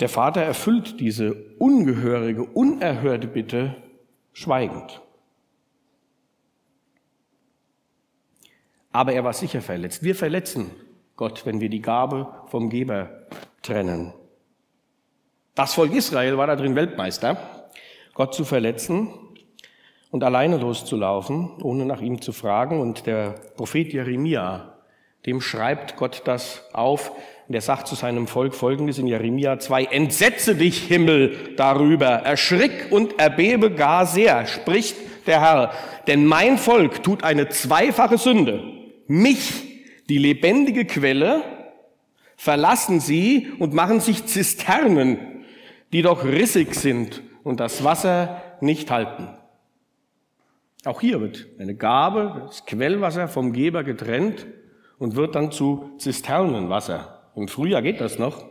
Der 0.00 0.08
Vater 0.08 0.42
erfüllt 0.42 1.00
diese 1.00 1.34
ungehörige, 1.58 2.44
unerhörte 2.44 3.26
Bitte 3.26 3.76
schweigend. 4.32 5.00
Aber 8.92 9.12
er 9.12 9.24
war 9.24 9.32
sicher 9.32 9.60
verletzt. 9.60 10.02
Wir 10.02 10.14
verletzen 10.14 10.70
Gott, 11.16 11.44
wenn 11.46 11.60
wir 11.60 11.68
die 11.68 11.82
Gabe 11.82 12.32
vom 12.46 12.70
Geber 12.70 13.26
trennen. 13.62 14.12
Das 15.54 15.74
Volk 15.74 15.92
Israel 15.92 16.38
war 16.38 16.46
da 16.46 16.54
drin 16.54 16.76
Weltmeister, 16.76 17.36
Gott 18.14 18.34
zu 18.34 18.44
verletzen 18.44 19.12
und 20.10 20.22
alleine 20.22 20.58
loszulaufen, 20.58 21.60
ohne 21.62 21.84
nach 21.84 22.00
ihm 22.00 22.22
zu 22.22 22.32
fragen. 22.32 22.80
Und 22.80 23.06
der 23.06 23.30
Prophet 23.56 23.92
Jeremia, 23.92 24.78
dem 25.26 25.40
schreibt 25.40 25.96
Gott 25.96 26.22
das 26.24 26.64
auf, 26.72 27.12
und 27.48 27.54
er 27.54 27.62
sagt 27.62 27.88
zu 27.88 27.94
seinem 27.94 28.26
Volk 28.26 28.54
Folgendes 28.54 28.98
in 28.98 29.06
Jeremia 29.06 29.58
2, 29.58 29.84
Entsetze 29.84 30.54
dich, 30.54 30.86
Himmel, 30.86 31.54
darüber, 31.56 32.06
erschrick 32.06 32.88
und 32.90 33.18
erbebe 33.18 33.70
gar 33.70 34.04
sehr, 34.04 34.46
spricht 34.46 34.96
der 35.26 35.40
Herr, 35.40 35.72
denn 36.06 36.26
mein 36.26 36.58
Volk 36.58 37.02
tut 37.02 37.24
eine 37.24 37.48
zweifache 37.48 38.18
Sünde. 38.18 38.62
Mich, 39.06 39.82
die 40.10 40.18
lebendige 40.18 40.84
Quelle, 40.84 41.42
verlassen 42.36 43.00
sie 43.00 43.48
und 43.58 43.72
machen 43.72 44.00
sich 44.00 44.26
Zisternen, 44.26 45.44
die 45.92 46.02
doch 46.02 46.24
rissig 46.24 46.74
sind 46.74 47.22
und 47.44 47.60
das 47.60 47.82
Wasser 47.82 48.42
nicht 48.60 48.90
halten. 48.90 49.28
Auch 50.84 51.00
hier 51.00 51.20
wird 51.22 51.46
eine 51.58 51.74
Gabe, 51.74 52.44
das 52.46 52.66
Quellwasser 52.66 53.26
vom 53.26 53.54
Geber 53.54 53.84
getrennt 53.84 54.46
und 54.98 55.16
wird 55.16 55.34
dann 55.34 55.50
zu 55.50 55.92
Zisternenwasser. 55.98 57.17
Im 57.38 57.46
Frühjahr 57.46 57.82
geht 57.82 58.00
das 58.00 58.18
noch, 58.18 58.44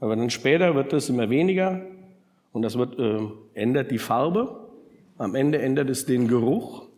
aber 0.00 0.16
dann 0.16 0.30
später 0.30 0.74
wird 0.74 0.92
das 0.92 1.08
immer 1.08 1.30
weniger 1.30 1.82
und 2.52 2.62
das 2.62 2.76
wird, 2.76 2.98
äh, 2.98 3.20
ändert 3.54 3.92
die 3.92 3.98
Farbe, 3.98 4.68
am 5.16 5.36
Ende 5.36 5.62
ändert 5.62 5.88
es 5.90 6.06
den 6.06 6.26
Geruch 6.26 6.88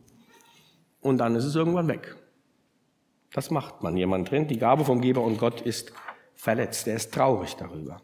und 1.02 1.18
dann 1.18 1.36
ist 1.36 1.44
es 1.44 1.54
irgendwann 1.54 1.88
weg. 1.88 2.16
Das 3.34 3.50
macht 3.50 3.82
man. 3.82 3.96
Jemand 3.96 4.28
trennt 4.28 4.50
die 4.50 4.58
Gabe 4.58 4.84
vom 4.84 5.02
Geber 5.02 5.22
und 5.22 5.38
Gott 5.38 5.60
ist 5.60 5.92
verletzt. 6.34 6.88
Er 6.88 6.96
ist 6.96 7.12
traurig 7.12 7.56
darüber. 7.56 8.00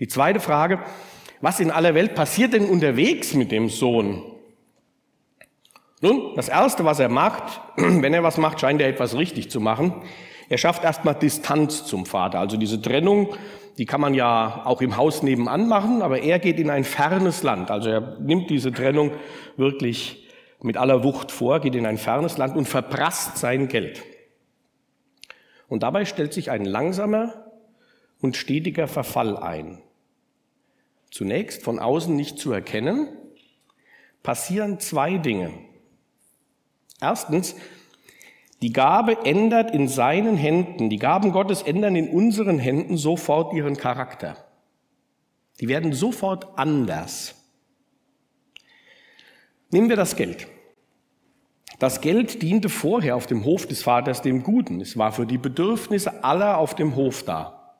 Die 0.00 0.08
zweite 0.08 0.40
Frage, 0.40 0.80
was 1.42 1.60
in 1.60 1.70
aller 1.70 1.94
Welt 1.94 2.14
passiert 2.14 2.54
denn 2.54 2.70
unterwegs 2.70 3.34
mit 3.34 3.52
dem 3.52 3.68
Sohn? 3.68 4.22
Nun, 6.00 6.34
das 6.36 6.48
Erste, 6.48 6.84
was 6.84 7.00
er 7.00 7.08
macht, 7.10 7.60
wenn 7.76 8.14
er 8.14 8.22
was 8.22 8.38
macht, 8.38 8.60
scheint 8.60 8.80
er 8.80 8.88
etwas 8.88 9.14
richtig 9.14 9.50
zu 9.50 9.60
machen. 9.60 10.02
Er 10.48 10.58
schafft 10.58 10.84
erstmal 10.84 11.14
Distanz 11.14 11.84
zum 11.84 12.06
Vater. 12.06 12.38
Also 12.38 12.56
diese 12.56 12.80
Trennung, 12.80 13.34
die 13.78 13.86
kann 13.86 14.00
man 14.00 14.14
ja 14.14 14.62
auch 14.64 14.80
im 14.80 14.96
Haus 14.96 15.22
nebenan 15.22 15.68
machen, 15.68 16.02
aber 16.02 16.20
er 16.20 16.38
geht 16.38 16.58
in 16.58 16.70
ein 16.70 16.84
fernes 16.84 17.42
Land. 17.42 17.70
Also 17.70 17.90
er 17.90 18.18
nimmt 18.20 18.50
diese 18.50 18.72
Trennung 18.72 19.12
wirklich 19.56 20.26
mit 20.62 20.76
aller 20.76 21.04
Wucht 21.04 21.30
vor, 21.30 21.60
geht 21.60 21.74
in 21.74 21.86
ein 21.86 21.98
fernes 21.98 22.38
Land 22.38 22.56
und 22.56 22.66
verprasst 22.66 23.38
sein 23.38 23.68
Geld. 23.68 24.02
Und 25.68 25.82
dabei 25.82 26.04
stellt 26.04 26.32
sich 26.32 26.50
ein 26.50 26.64
langsamer 26.64 27.52
und 28.20 28.36
stetiger 28.36 28.88
Verfall 28.88 29.36
ein. 29.36 29.82
Zunächst 31.10 31.62
von 31.62 31.78
außen 31.78 32.14
nicht 32.14 32.38
zu 32.38 32.52
erkennen, 32.52 33.08
passieren 34.22 34.80
zwei 34.80 35.18
Dinge. 35.18 35.52
Erstens, 37.00 37.56
die 38.66 38.72
Gabe 38.72 39.24
ändert 39.24 39.70
in 39.70 39.86
seinen 39.86 40.36
Händen, 40.36 40.90
die 40.90 40.98
Gaben 40.98 41.30
Gottes 41.30 41.62
ändern 41.62 41.94
in 41.94 42.08
unseren 42.08 42.58
Händen 42.58 42.96
sofort 42.96 43.52
ihren 43.54 43.76
Charakter. 43.76 44.36
Die 45.60 45.68
werden 45.68 45.92
sofort 45.92 46.58
anders. 46.58 47.36
Nehmen 49.70 49.88
wir 49.88 49.94
das 49.94 50.16
Geld. 50.16 50.48
Das 51.78 52.00
Geld 52.00 52.42
diente 52.42 52.68
vorher 52.68 53.14
auf 53.14 53.28
dem 53.28 53.44
Hof 53.44 53.68
des 53.68 53.84
Vaters 53.84 54.20
dem 54.20 54.42
Guten. 54.42 54.80
Es 54.80 54.98
war 54.98 55.12
für 55.12 55.26
die 55.26 55.38
Bedürfnisse 55.38 56.24
aller 56.24 56.58
auf 56.58 56.74
dem 56.74 56.96
Hof 56.96 57.22
da. 57.22 57.76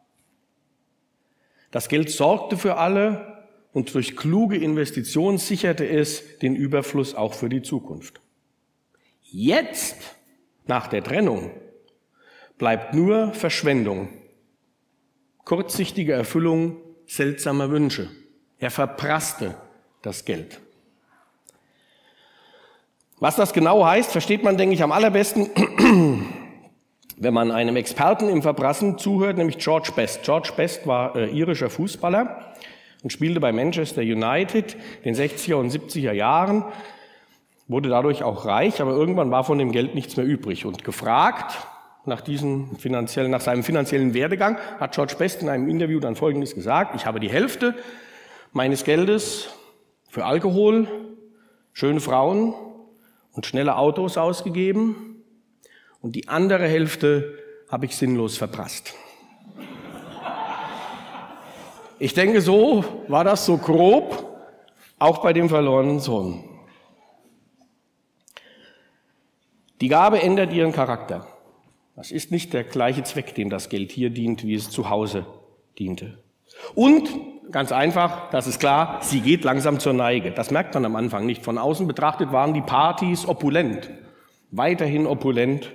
Das 1.73 1.89
Geld 1.89 2.11
sorgte 2.11 2.57
für 2.57 2.77
alle 2.77 3.45
und 3.73 3.93
durch 3.93 4.17
kluge 4.17 4.57
Investitionen 4.57 5.39
sicherte 5.39 5.85
es 5.85 6.39
den 6.39 6.55
Überfluss 6.55 7.17
auch 7.17 7.35
für 7.35 7.49
die 7.49 7.63
Zukunft. 7.63 8.21
Jetzt 9.25 10.17
nach 10.67 10.87
der 10.89 11.03
Trennung 11.03 11.51
bleibt 12.59 12.95
nur 12.95 13.33
Verschwendung, 13.33 14.09
kurzsichtige 15.45 16.13
Erfüllung 16.13 16.79
seltsamer 17.07 17.71
Wünsche. 17.71 18.11
Er 18.59 18.71
verprasste 18.71 19.55
das 20.03 20.25
Geld. 20.25 20.61
Was 23.19 23.37
das 23.37 23.53
genau 23.53 23.85
heißt, 23.85 24.13
versteht 24.13 24.43
man, 24.43 24.57
denke 24.57 24.75
ich, 24.75 24.83
am 24.83 24.93
allerbesten, 24.93 25.49
wenn 27.17 27.35
man 27.35 27.51
einem 27.51 27.77
Experten 27.77 28.29
im 28.29 28.43
Verprassen 28.43 28.99
zuhört, 28.99 29.39
nämlich 29.39 29.59
George 29.59 29.93
Best. 29.97 30.23
George 30.23 30.53
Best 30.57 30.87
war 30.87 31.17
äh, 31.17 31.31
irischer 31.31 31.71
Fußballer 31.71 32.55
und 33.03 33.11
spielte 33.11 33.41
bei 33.41 33.53
Manchester 33.53 34.03
United 34.03 34.77
in 35.03 35.15
den 35.15 35.31
60er 35.31 35.55
und 35.55 35.71
70er 35.71 36.13
Jahren 36.13 36.65
wurde 37.69 37.89
dadurch 37.89 38.23
auch 38.23 38.45
reich, 38.45 38.81
aber 38.81 38.93
irgendwann 38.93 39.31
war 39.31 39.45
von 39.45 39.59
dem 39.59 39.73
Geld 39.73 39.95
nichts 39.95 40.17
mehr 40.17 40.27
übrig. 40.27 40.65
Und 40.67 40.85
gefragt 40.85 41.57
nach, 42.05 42.21
diesem 42.21 42.77
finanziellen, 42.77 43.31
nach 43.31 43.41
seinem 43.41 43.65
finanziellen 43.65 44.15
Werdegang 44.15 44.59
hat 44.79 44.95
George 44.95 45.17
Best 45.19 45.43
in 45.43 45.49
einem 45.49 45.69
Interview 45.69 45.99
dann 45.99 46.17
Folgendes 46.17 46.55
gesagt, 46.55 46.95
ich 46.95 47.07
habe 47.07 47.21
die 47.21 47.31
Hälfte 47.31 47.75
meines 48.53 48.85
Geldes 48.85 49.51
für 50.09 50.25
Alkohol, 50.25 50.87
schöne 51.73 52.01
Frauen 52.01 52.55
und 53.33 53.47
schnelle 53.47 53.77
Autos 53.77 54.17
ausgegeben 54.17 55.25
und 56.01 56.15
die 56.15 56.29
andere 56.29 56.67
Hälfte 56.69 57.39
habe 57.69 57.87
ich 57.87 57.97
sinnlos 57.97 58.37
verprasst. 58.37 58.95
Ich 61.99 62.15
denke, 62.15 62.41
so 62.41 62.85
war 63.09 63.25
das 63.25 63.47
so 63.47 63.57
grob, 63.57 64.25
auch 64.99 65.19
bei 65.19 65.33
dem 65.33 65.49
verlorenen 65.49 65.99
Sohn. 65.99 66.56
Die 69.81 69.89
Gabe 69.89 70.23
ändert 70.23 70.53
ihren 70.53 70.73
Charakter. 70.73 71.27
Das 71.97 72.11
ist 72.11 72.31
nicht 72.31 72.53
der 72.53 72.65
gleiche 72.65 73.03
Zweck, 73.05 73.35
dem 73.35 73.51
das 73.51 73.69
Geld 73.69 73.93
hier 73.93 74.11
dient, 74.11 74.45
wie 74.45 74.55
es 74.55 74.71
zu 74.71 74.89
Hause 74.89 75.27
diente. 75.79 76.19
Und 76.75 77.09
ganz 77.51 77.73
einfach, 77.73 78.31
das 78.31 78.47
ist 78.47 78.59
klar, 78.59 79.01
sie 79.03 79.21
geht 79.21 79.45
langsam 79.45 79.79
zur 79.79 79.93
Neige. 79.93 80.31
Das 80.31 80.51
merkt 80.51 80.75
man 80.75 80.85
am 80.85 80.97
Anfang 80.97 81.27
nicht. 81.27 81.45
Von 81.45 81.59
außen 81.59 81.87
betrachtet 81.87 82.33
waren 82.33 82.55
die 82.55 82.63
Partys 82.63 83.27
opulent, 83.27 83.91
weiterhin 84.51 85.07
opulent, 85.07 85.73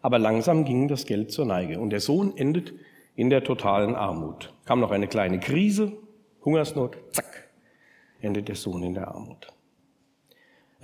aber 0.00 0.18
langsam 0.18 0.64
ging 0.64 0.88
das 0.88 1.06
Geld 1.06 1.32
zur 1.32 1.46
Neige. 1.46 1.80
Und 1.80 1.90
der 1.90 2.00
Sohn 2.00 2.36
endet 2.36 2.72
in 3.16 3.30
der 3.30 3.44
totalen 3.44 3.94
Armut. 3.94 4.52
Kam 4.64 4.80
noch 4.80 4.90
eine 4.90 5.08
kleine 5.08 5.40
Krise, 5.40 5.92
Hungersnot, 6.44 6.98
zack, 7.12 7.48
endet 8.20 8.48
der 8.48 8.56
Sohn 8.56 8.82
in 8.82 8.94
der 8.94 9.08
Armut. 9.08 9.53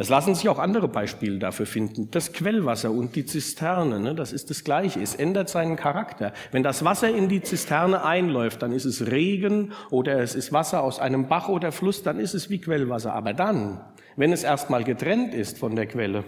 Es 0.00 0.08
lassen 0.08 0.34
sich 0.34 0.48
auch 0.48 0.58
andere 0.58 0.88
Beispiele 0.88 1.38
dafür 1.38 1.66
finden. 1.66 2.10
Das 2.10 2.32
Quellwasser 2.32 2.90
und 2.90 3.16
die 3.16 3.26
Zisterne, 3.26 4.00
ne, 4.00 4.14
das 4.14 4.32
ist 4.32 4.48
das 4.48 4.64
Gleiche. 4.64 4.98
Es 4.98 5.14
ändert 5.14 5.50
seinen 5.50 5.76
Charakter. 5.76 6.32
Wenn 6.52 6.62
das 6.62 6.86
Wasser 6.86 7.14
in 7.14 7.28
die 7.28 7.42
Zisterne 7.42 8.02
einläuft, 8.02 8.62
dann 8.62 8.72
ist 8.72 8.86
es 8.86 9.10
Regen 9.10 9.72
oder 9.90 10.18
es 10.20 10.34
ist 10.34 10.54
Wasser 10.54 10.82
aus 10.82 11.00
einem 11.00 11.28
Bach 11.28 11.50
oder 11.50 11.70
Fluss, 11.70 12.02
dann 12.02 12.18
ist 12.18 12.32
es 12.32 12.48
wie 12.48 12.62
Quellwasser. 12.62 13.12
Aber 13.12 13.34
dann, 13.34 13.78
wenn 14.16 14.32
es 14.32 14.42
erstmal 14.42 14.84
getrennt 14.84 15.34
ist 15.34 15.58
von 15.58 15.76
der 15.76 15.86
Quelle, 15.86 16.24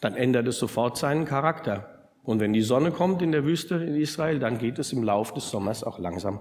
dann 0.00 0.16
ändert 0.16 0.48
es 0.48 0.58
sofort 0.58 0.98
seinen 0.98 1.26
Charakter. 1.26 2.08
Und 2.24 2.40
wenn 2.40 2.52
die 2.52 2.62
Sonne 2.62 2.90
kommt 2.90 3.22
in 3.22 3.30
der 3.30 3.44
Wüste 3.44 3.76
in 3.76 3.94
Israel, 3.94 4.40
dann 4.40 4.58
geht 4.58 4.80
es 4.80 4.92
im 4.92 5.04
Lauf 5.04 5.32
des 5.32 5.48
Sommers 5.48 5.84
auch 5.84 6.00
langsam 6.00 6.40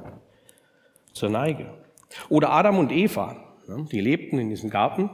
zur 1.13 1.29
Neige. 1.29 1.67
Oder 2.27 2.50
Adam 2.53 2.79
und 2.79 2.91
Eva, 2.91 3.36
ne, 3.67 3.86
die 3.91 4.01
lebten 4.01 4.39
in 4.39 4.50
diesem 4.50 4.72
Garten 4.72 5.12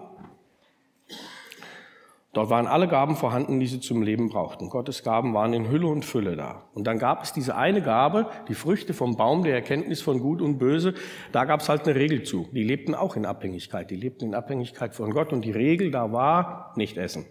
Dort 2.38 2.52
waren 2.52 2.68
alle 2.68 2.88
Gaben 2.88 3.16
vorhanden, 3.16 3.60
die 3.60 3.66
sie 3.66 3.80
zum 3.80 4.04
Leben 4.04 4.30
brauchten. 4.30 4.70
Gottes 4.70 5.02
Gaben 5.02 5.34
waren 5.34 5.54
in 5.54 5.72
Hülle 5.72 5.88
und 5.88 6.06
Fülle 6.06 6.36
da. 6.36 6.70
Und 6.76 6.86
dann 6.86 7.00
gab 7.00 7.24
es 7.24 7.34
diese 7.34 7.56
eine 7.56 7.82
Gabe, 7.82 8.30
die 8.48 8.54
Früchte 8.54 8.94
vom 8.94 9.18
Baum 9.18 9.42
der 9.42 9.56
Erkenntnis 9.56 10.04
von 10.04 10.20
Gut 10.20 10.44
und 10.44 10.60
Böse. 10.60 10.94
Da 11.32 11.46
gab 11.46 11.62
es 11.62 11.70
halt 11.70 11.88
eine 11.88 11.96
Regel 11.96 12.22
zu. 12.22 12.48
Die 12.52 12.62
lebten 12.62 12.94
auch 12.94 13.16
in 13.16 13.26
Abhängigkeit. 13.26 13.90
Die 13.90 13.96
lebten 13.96 14.26
in 14.26 14.36
Abhängigkeit 14.36 14.94
von 14.94 15.10
Gott. 15.16 15.34
Und 15.34 15.46
die 15.46 15.52
Regel 15.52 15.90
da 15.90 16.12
war, 16.12 16.74
nicht 16.76 16.98
essen. 16.98 17.26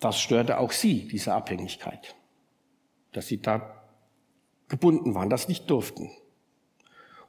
Das 0.00 0.18
störte 0.18 0.60
auch 0.60 0.72
sie, 0.72 1.08
diese 1.08 1.34
Abhängigkeit. 1.34 2.14
Dass 3.12 3.26
sie 3.26 3.42
da 3.42 3.84
gebunden 4.68 5.14
waren, 5.14 5.28
das 5.28 5.46
nicht 5.46 5.68
durften. 5.68 6.10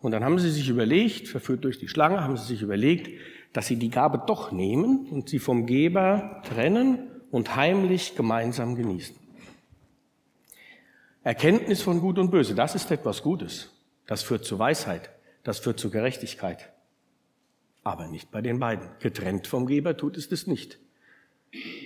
Und 0.06 0.12
dann 0.12 0.24
haben 0.24 0.38
sie 0.38 0.52
sich 0.52 0.70
überlegt, 0.70 1.28
verführt 1.28 1.64
durch 1.64 1.80
die 1.80 1.88
Schlange, 1.88 2.22
haben 2.22 2.38
sie 2.38 2.46
sich 2.46 2.62
überlegt, 2.62 3.10
dass 3.54 3.66
sie 3.66 3.76
die 3.76 3.90
Gabe 3.90 4.22
doch 4.28 4.52
nehmen 4.52 5.08
und 5.10 5.30
sie 5.30 5.40
vom 5.40 5.66
Geber 5.66 6.44
trennen 6.48 7.10
und 7.32 7.56
heimlich 7.56 8.16
gemeinsam 8.16 8.76
genießen. 8.76 9.16
Erkenntnis 11.24 11.82
von 11.82 12.02
Gut 12.02 12.20
und 12.20 12.30
Böse, 12.30 12.54
das 12.54 12.76
ist 12.76 12.92
etwas 12.92 13.24
Gutes. 13.24 13.72
Das 14.06 14.22
führt 14.22 14.46
zu 14.46 14.60
Weisheit, 14.60 15.10
das 15.44 15.58
führt 15.58 15.80
zu 15.80 15.90
Gerechtigkeit. 15.90 16.72
Aber 17.84 18.08
nicht 18.08 18.30
bei 18.30 18.44
den 18.44 18.60
beiden. 18.60 18.88
Getrennt 19.00 19.48
vom 19.48 19.66
Geber 19.66 19.98
tut 19.98 20.18
es 20.18 20.30
das 20.30 20.46
nicht. 20.46 20.78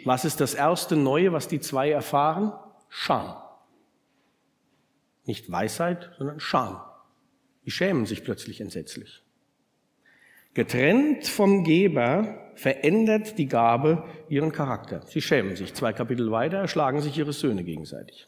Was 0.03 0.25
ist 0.25 0.41
das 0.41 0.55
erste 0.55 0.97
Neue, 0.97 1.31
was 1.31 1.47
die 1.47 1.61
zwei 1.61 1.89
erfahren? 1.89 2.51
Scham. 2.89 3.37
Nicht 5.23 5.49
Weisheit, 5.49 6.11
sondern 6.17 6.41
Scham. 6.41 6.81
Die 7.65 7.71
schämen 7.71 8.05
sich 8.05 8.23
plötzlich 8.23 8.61
entsetzlich. 8.61 9.21
Getrennt 10.53 11.27
vom 11.27 11.63
Geber 11.63 12.51
verändert 12.55 13.37
die 13.37 13.47
Gabe 13.47 14.03
ihren 14.27 14.51
Charakter. 14.51 15.05
Sie 15.05 15.21
schämen 15.21 15.55
sich. 15.55 15.73
Zwei 15.73 15.93
Kapitel 15.93 16.31
weiter 16.31 16.57
erschlagen 16.57 17.01
sich 17.01 17.17
ihre 17.17 17.33
Söhne 17.33 17.63
gegenseitig. 17.63 18.27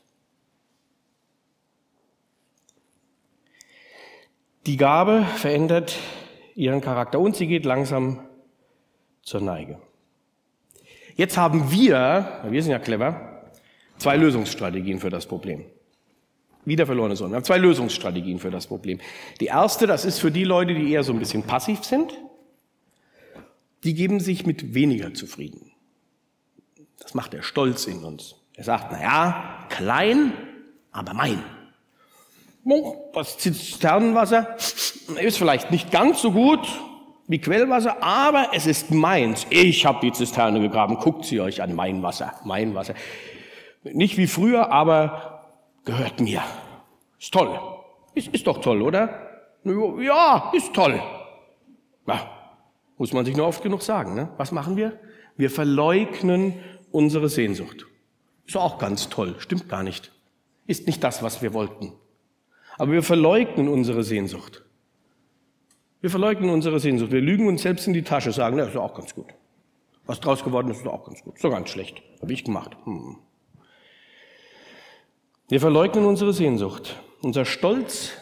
Die 4.67 4.77
Gabe 4.77 5.25
verändert 5.37 5.97
ihren 6.55 6.81
Charakter 6.81 7.19
und 7.19 7.35
sie 7.35 7.47
geht 7.47 7.65
langsam 7.65 8.27
zur 9.23 9.41
Neige. 9.41 9.81
Jetzt 11.15 11.37
haben 11.37 11.71
wir, 11.71 12.41
wir 12.47 12.63
sind 12.63 12.71
ja 12.71 12.79
clever, 12.79 13.51
zwei 13.97 14.17
Lösungsstrategien 14.17 14.99
für 14.99 15.09
das 15.09 15.25
Problem. 15.25 15.65
Wieder 16.65 16.85
verlorene 16.85 17.15
Sohn. 17.15 17.31
Wir 17.31 17.37
haben 17.37 17.43
zwei 17.43 17.57
Lösungsstrategien 17.57 18.39
für 18.39 18.51
das 18.51 18.67
Problem. 18.67 18.99
Die 19.39 19.47
erste, 19.47 19.87
das 19.87 20.05
ist 20.05 20.19
für 20.19 20.31
die 20.31 20.43
Leute, 20.43 20.75
die 20.75 20.91
eher 20.91 21.03
so 21.03 21.11
ein 21.11 21.19
bisschen 21.19 21.43
passiv 21.43 21.83
sind. 21.83 22.13
Die 23.83 23.95
geben 23.95 24.19
sich 24.19 24.45
mit 24.45 24.75
weniger 24.75 25.13
zufrieden. 25.13 25.71
Das 26.99 27.15
macht 27.15 27.33
der 27.33 27.41
Stolz 27.41 27.85
in 27.87 28.03
uns. 28.03 28.35
Er 28.55 28.63
sagt, 28.63 28.91
na 28.91 29.01
ja, 29.01 29.67
klein, 29.69 30.33
aber 30.91 31.13
mein. 31.13 31.43
Das 33.13 33.39
Zisternenwasser 33.39 34.55
ist 34.55 35.37
vielleicht 35.37 35.71
nicht 35.71 35.89
ganz 35.89 36.21
so 36.21 36.31
gut 36.31 36.59
wie 37.27 37.39
Quellwasser, 37.39 38.03
aber 38.03 38.49
es 38.53 38.67
ist 38.67 38.91
meins. 38.91 39.47
Ich 39.49 39.85
habe 39.85 39.99
die 40.01 40.11
Zisterne 40.11 40.59
gegraben. 40.59 40.97
Guckt 40.97 41.25
sie 41.25 41.41
euch 41.41 41.61
an, 41.61 41.73
mein 41.73 42.03
Wasser, 42.03 42.33
mein 42.43 42.75
Wasser. 42.75 42.93
Nicht 43.83 44.17
wie 44.17 44.27
früher, 44.27 44.71
aber 44.71 45.30
gehört 45.85 46.19
mir. 46.19 46.41
Ist 47.19 47.33
toll. 47.33 47.59
Ist, 48.13 48.27
ist 48.29 48.47
doch 48.47 48.61
toll, 48.61 48.81
oder? 48.81 49.29
Ja, 49.63 50.51
ist 50.55 50.73
toll. 50.73 51.01
Na, 52.05 52.29
muss 52.97 53.13
man 53.13 53.25
sich 53.25 53.35
nur 53.35 53.47
oft 53.47 53.63
genug 53.63 53.81
sagen. 53.81 54.15
Ne? 54.15 54.29
Was 54.37 54.51
machen 54.51 54.75
wir? 54.75 54.99
Wir 55.37 55.49
verleugnen 55.49 56.55
unsere 56.91 57.29
Sehnsucht. 57.29 57.85
Ist 58.45 58.57
auch 58.57 58.77
ganz 58.79 59.09
toll. 59.09 59.35
Stimmt 59.39 59.69
gar 59.69 59.83
nicht. 59.83 60.11
Ist 60.67 60.87
nicht 60.87 61.03
das, 61.03 61.23
was 61.23 61.41
wir 61.41 61.53
wollten. 61.53 61.93
Aber 62.77 62.91
wir 62.91 63.03
verleugnen 63.03 63.67
unsere 63.67 64.03
Sehnsucht. 64.03 64.63
Wir 66.01 66.09
verleugnen 66.09 66.49
unsere 66.49 66.79
Sehnsucht. 66.79 67.11
Wir 67.11 67.21
lügen 67.21 67.47
uns 67.47 67.61
selbst 67.61 67.85
in 67.87 67.93
die 67.93 68.01
Tasche, 68.01 68.31
sagen, 68.31 68.57
das 68.57 68.69
ist 68.69 68.77
auch 68.77 68.95
ganz 68.95 69.13
gut. 69.13 69.27
Was 70.05 70.19
draus 70.19 70.43
geworden 70.43 70.69
ist, 70.71 70.79
ist 70.81 70.87
auch 70.87 71.05
ganz 71.05 71.23
gut. 71.23 71.35
Doch 71.43 71.51
ganz 71.51 71.69
schlecht. 71.69 72.01
Habe 72.21 72.33
ich 72.33 72.43
gemacht. 72.43 72.75
Hm. 72.85 73.17
Wir 75.51 75.59
verleugnen 75.59 76.05
unsere 76.05 76.31
Sehnsucht. 76.31 76.95
Unser 77.21 77.43
Stolz, 77.43 78.13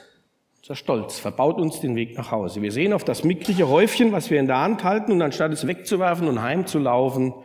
unser 0.64 0.76
Stolz 0.76 1.20
verbaut 1.20 1.60
uns 1.60 1.80
den 1.80 1.96
Weg 1.96 2.18
nach 2.18 2.32
Hause. 2.32 2.64
Wir 2.64 2.72
sehen 2.72 2.92
auf 2.92 3.04
das 3.04 3.24
mickrige 3.24 3.68
Häufchen, 3.68 4.12
was 4.12 4.32
wir 4.32 4.40
in 4.40 4.48
der 4.48 4.60
Hand 4.60 4.84
halten, 4.84 5.12
und 5.12 5.22
anstatt 5.22 5.54
es 5.54 5.68
wegzuwerfen 5.68 6.28
und 6.28 6.42
heimzulaufen, 6.42 7.36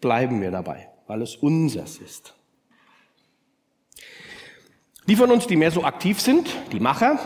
bleiben 0.00 0.40
wir 0.40 0.50
dabei, 0.50 0.88
weil 1.06 1.20
es 1.20 1.36
unseres 1.36 1.98
ist. 1.98 2.34
Die 5.06 5.16
von 5.16 5.30
uns, 5.30 5.46
die 5.46 5.56
mehr 5.56 5.72
so 5.72 5.84
aktiv 5.84 6.18
sind, 6.18 6.48
die 6.72 6.80
Macher, 6.80 7.18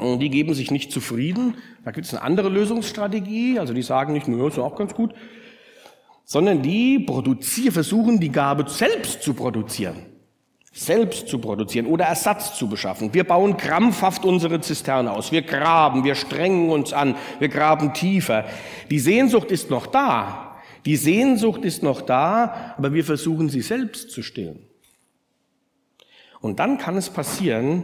die 0.00 0.30
geben 0.30 0.54
sich 0.54 0.70
nicht 0.70 0.92
zufrieden. 0.92 1.56
Da 1.84 1.90
gibt 1.90 2.06
es 2.06 2.14
eine 2.14 2.22
andere 2.22 2.48
Lösungsstrategie. 2.48 3.58
Also 3.58 3.74
die 3.74 3.82
sagen 3.82 4.12
nicht, 4.12 4.28
nur, 4.28 4.46
ist 4.46 4.58
auch 4.60 4.76
ganz 4.76 4.94
gut 4.94 5.14
sondern 6.30 6.62
die 6.62 7.00
produzieren, 7.00 7.72
versuchen 7.72 8.20
die 8.20 8.30
Gabe 8.30 8.64
selbst 8.68 9.20
zu 9.20 9.34
produzieren. 9.34 9.96
Selbst 10.72 11.26
zu 11.26 11.40
produzieren 11.40 11.86
oder 11.86 12.04
Ersatz 12.04 12.56
zu 12.56 12.68
beschaffen. 12.68 13.12
Wir 13.12 13.24
bauen 13.24 13.56
krampfhaft 13.56 14.24
unsere 14.24 14.60
Zisterne 14.60 15.10
aus. 15.10 15.32
Wir 15.32 15.42
graben, 15.42 16.04
wir 16.04 16.14
strengen 16.14 16.70
uns 16.70 16.92
an, 16.92 17.16
wir 17.40 17.48
graben 17.48 17.94
tiefer. 17.94 18.44
Die 18.92 19.00
Sehnsucht 19.00 19.50
ist 19.50 19.70
noch 19.70 19.88
da. 19.88 20.54
Die 20.86 20.94
Sehnsucht 20.94 21.64
ist 21.64 21.82
noch 21.82 22.00
da, 22.00 22.74
aber 22.78 22.92
wir 22.92 23.04
versuchen 23.04 23.48
sie 23.48 23.62
selbst 23.62 24.12
zu 24.12 24.22
stillen. 24.22 24.60
Und 26.40 26.60
dann 26.60 26.78
kann 26.78 26.96
es 26.96 27.10
passieren, 27.10 27.82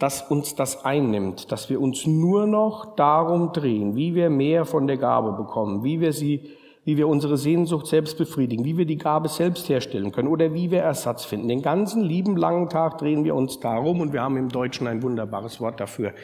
dass 0.00 0.28
uns 0.28 0.56
das 0.56 0.84
einnimmt, 0.84 1.52
dass 1.52 1.70
wir 1.70 1.80
uns 1.80 2.06
nur 2.06 2.48
noch 2.48 2.96
darum 2.96 3.52
drehen, 3.52 3.94
wie 3.94 4.16
wir 4.16 4.30
mehr 4.30 4.64
von 4.64 4.88
der 4.88 4.96
Gabe 4.96 5.30
bekommen, 5.30 5.84
wie 5.84 6.00
wir 6.00 6.12
sie 6.12 6.50
wie 6.84 6.96
wir 6.96 7.08
unsere 7.08 7.38
Sehnsucht 7.38 7.86
selbst 7.86 8.18
befriedigen, 8.18 8.64
wie 8.64 8.76
wir 8.76 8.84
die 8.84 8.98
Gabe 8.98 9.28
selbst 9.28 9.68
herstellen 9.68 10.12
können 10.12 10.28
oder 10.28 10.52
wie 10.52 10.70
wir 10.70 10.82
Ersatz 10.82 11.24
finden. 11.24 11.48
Den 11.48 11.62
ganzen 11.62 12.02
lieben 12.02 12.36
langen 12.36 12.68
Tag 12.68 12.98
drehen 12.98 13.24
wir 13.24 13.34
uns 13.34 13.58
darum 13.60 14.00
und 14.00 14.12
wir 14.12 14.22
haben 14.22 14.36
im 14.36 14.50
Deutschen 14.50 14.86
ein 14.86 15.02
wunderbares 15.02 15.60
Wort 15.60 15.80
dafür. 15.80 16.14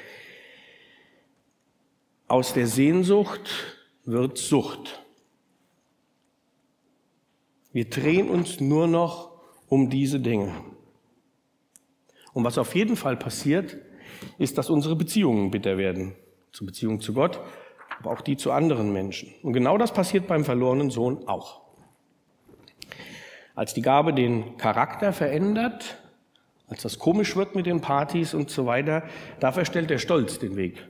Aus 2.28 2.52
der 2.52 2.66
Sehnsucht 2.66 3.50
wird 4.04 4.38
Sucht. 4.38 5.00
Wir 7.72 7.88
drehen 7.88 8.28
uns 8.28 8.60
nur 8.60 8.86
noch 8.86 9.30
um 9.68 9.88
diese 9.88 10.20
Dinge. 10.20 10.52
Und 12.32 12.44
was 12.44 12.58
auf 12.58 12.74
jeden 12.74 12.96
Fall 12.96 13.16
passiert, 13.16 13.76
ist, 14.38 14.58
dass 14.58 14.70
unsere 14.70 14.96
Beziehungen 14.96 15.50
bitter 15.50 15.78
werden. 15.78 16.14
Zur 16.52 16.66
Beziehung 16.66 17.00
zu 17.00 17.14
Gott, 17.14 17.40
aber 18.00 18.10
auch 18.10 18.20
die 18.20 18.36
zu 18.36 18.52
anderen 18.52 18.92
Menschen. 18.92 19.32
Und 19.42 19.52
genau 19.52 19.78
das 19.78 19.92
passiert 19.92 20.26
beim 20.26 20.44
verlorenen 20.44 20.90
Sohn 20.90 21.28
auch. 21.28 21.60
Als 23.54 23.74
die 23.74 23.82
Gabe 23.82 24.14
den 24.14 24.56
Charakter 24.56 25.12
verändert, 25.12 25.98
als 26.68 26.82
das 26.82 26.98
komisch 26.98 27.36
wird 27.36 27.54
mit 27.54 27.66
den 27.66 27.80
Partys 27.80 28.32
und 28.32 28.50
so 28.50 28.64
weiter, 28.64 29.02
da 29.40 29.52
verstellt 29.52 29.90
der 29.90 29.98
Stolz 29.98 30.38
den 30.38 30.56
Weg 30.56 30.86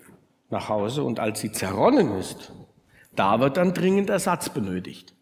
nach 0.50 0.68
Hause. 0.68 1.02
Und 1.02 1.18
als 1.18 1.40
sie 1.40 1.52
zerronnen 1.52 2.16
ist, 2.18 2.52
da 3.16 3.40
wird 3.40 3.56
dann 3.56 3.74
dringend 3.74 4.10
Ersatz 4.10 4.50
benötigt. 4.50 5.14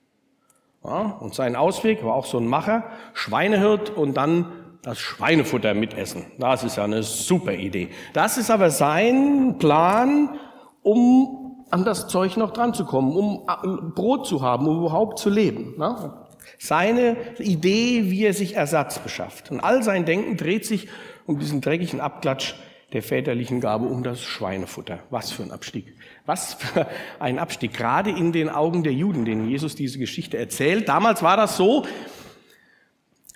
Ja, 0.85 1.17
und 1.21 1.35
sein 1.35 1.57
Ausweg 1.57 2.05
war 2.05 2.15
auch 2.15 2.27
so 2.27 2.39
ein 2.39 2.47
Macher, 2.47 2.85
Schweinehirt 3.15 3.91
und 3.91 4.15
dann 4.15 4.53
das 4.83 4.99
Schweinefutter 4.99 5.75
mitessen. 5.75 6.27
Das 6.39 6.65
ist 6.65 6.77
ja 6.77 6.85
eine 6.85 7.03
super 7.03 7.53
Idee. 7.53 7.89
Das 8.13 8.39
ist 8.39 8.51
aber 8.51 8.71
sein 8.71 9.57
Plan, 9.59 10.39
um 10.83 11.38
an 11.71 11.85
das 11.85 12.09
Zeug 12.09 12.37
noch 12.37 12.53
dran 12.53 12.75
zu 12.75 12.85
kommen, 12.85 13.17
um 13.17 13.43
äh, 13.49 13.91
Brot 13.95 14.27
zu 14.27 14.43
haben, 14.43 14.67
um 14.67 14.79
überhaupt 14.81 15.19
zu 15.19 15.31
leben. 15.31 15.75
Ne? 15.79 16.13
Seine 16.59 17.17
Idee, 17.39 18.11
wie 18.11 18.25
er 18.25 18.35
sich 18.35 18.57
Ersatz 18.57 18.99
beschafft. 18.99 19.51
Und 19.51 19.61
all 19.61 19.83
sein 19.83 20.05
Denken 20.05 20.37
dreht 20.37 20.65
sich 20.65 20.89
um 21.27 21.39
diesen 21.39 21.61
dreckigen 21.61 22.01
Abklatsch 22.01 22.55
der 22.93 23.03
väterlichen 23.03 23.61
Gabe, 23.61 23.87
um 23.87 24.03
das 24.03 24.23
Schweinefutter. 24.23 25.01
Was 25.11 25.31
für 25.31 25.43
ein 25.43 25.51
Abstieg. 25.51 25.95
Was 26.25 26.55
für 26.55 26.87
ein 27.19 27.39
Abstieg. 27.39 27.75
Gerade 27.75 28.11
in 28.11 28.33
den 28.33 28.49
Augen 28.49 28.83
der 28.83 28.95
Juden, 28.95 29.25
denen 29.27 29.49
Jesus 29.49 29.75
diese 29.75 29.99
Geschichte 29.99 30.39
erzählt. 30.39 30.89
Damals 30.89 31.23
war 31.23 31.37
das 31.37 31.57
so, 31.57 31.85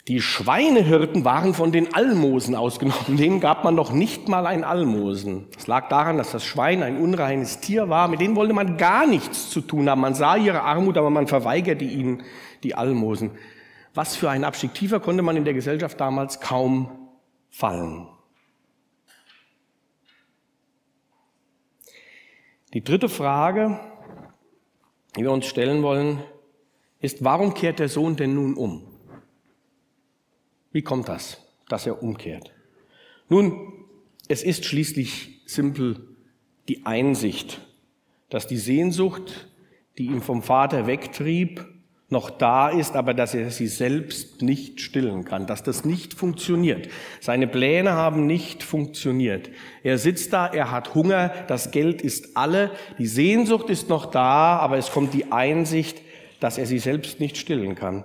die 0.08 0.20
Schweinehirten 0.20 1.24
waren 1.24 1.54
von 1.54 1.70
den 1.70 1.94
Almosen 1.94 2.56
ausgenommen. 2.56 3.16
Denen 3.16 3.38
gab 3.38 3.62
man 3.62 3.76
noch 3.76 3.92
nicht 3.92 4.28
mal 4.28 4.46
ein 4.46 4.64
Almosen. 4.64 5.46
Es 5.56 5.68
lag 5.68 5.88
daran, 5.88 6.18
dass 6.18 6.32
das 6.32 6.44
Schwein 6.44 6.82
ein 6.82 6.96
unreines 6.96 7.60
Tier 7.60 7.88
war. 7.88 8.08
Mit 8.08 8.20
denen 8.20 8.34
wollte 8.34 8.52
man 8.52 8.76
gar 8.76 9.06
nichts 9.06 9.50
zu 9.50 9.60
tun 9.60 9.88
haben. 9.88 10.00
Man 10.00 10.14
sah 10.14 10.36
ihre 10.36 10.62
Armut, 10.62 10.98
aber 10.98 11.10
man 11.10 11.28
verweigerte 11.28 11.84
ihnen 11.84 12.24
die 12.64 12.74
Almosen. 12.74 13.30
Was 13.94 14.16
für 14.16 14.28
ein 14.28 14.42
Abstieg. 14.42 14.74
Tiefer 14.74 14.98
konnte 14.98 15.22
man 15.22 15.36
in 15.36 15.44
der 15.44 15.54
Gesellschaft 15.54 16.00
damals 16.00 16.40
kaum 16.40 16.90
fallen. 17.48 18.08
Die 22.74 22.82
dritte 22.82 23.08
Frage, 23.08 23.78
die 25.16 25.22
wir 25.22 25.30
uns 25.30 25.46
stellen 25.46 25.82
wollen, 25.84 26.24
ist, 26.98 27.22
warum 27.22 27.54
kehrt 27.54 27.78
der 27.78 27.88
Sohn 27.88 28.16
denn 28.16 28.34
nun 28.34 28.54
um? 28.54 28.91
Wie 30.72 30.82
kommt 30.82 31.08
das, 31.08 31.38
dass 31.68 31.86
er 31.86 32.02
umkehrt? 32.02 32.50
Nun, 33.28 33.72
es 34.28 34.42
ist 34.42 34.64
schließlich 34.64 35.42
simpel 35.46 36.08
die 36.68 36.86
Einsicht, 36.86 37.60
dass 38.30 38.46
die 38.46 38.56
Sehnsucht, 38.56 39.48
die 39.98 40.06
ihn 40.06 40.22
vom 40.22 40.42
Vater 40.42 40.86
wegtrieb, 40.86 41.66
noch 42.08 42.30
da 42.30 42.68
ist, 42.68 42.94
aber 42.94 43.14
dass 43.14 43.34
er 43.34 43.50
sie 43.50 43.66
selbst 43.66 44.42
nicht 44.42 44.80
stillen 44.80 45.24
kann, 45.24 45.46
dass 45.46 45.62
das 45.62 45.84
nicht 45.84 46.14
funktioniert. 46.14 46.88
Seine 47.20 47.48
Pläne 47.48 47.92
haben 47.92 48.26
nicht 48.26 48.62
funktioniert. 48.62 49.50
Er 49.82 49.96
sitzt 49.96 50.32
da, 50.32 50.46
er 50.46 50.70
hat 50.70 50.94
Hunger, 50.94 51.32
das 51.48 51.70
Geld 51.70 52.02
ist 52.02 52.36
alle, 52.36 52.70
die 52.98 53.06
Sehnsucht 53.06 53.70
ist 53.70 53.88
noch 53.88 54.06
da, 54.06 54.58
aber 54.58 54.76
es 54.76 54.90
kommt 54.90 55.14
die 55.14 55.32
Einsicht, 55.32 56.02
dass 56.38 56.58
er 56.58 56.66
sie 56.66 56.78
selbst 56.78 57.18
nicht 57.18 57.38
stillen 57.38 57.74
kann. 57.74 58.04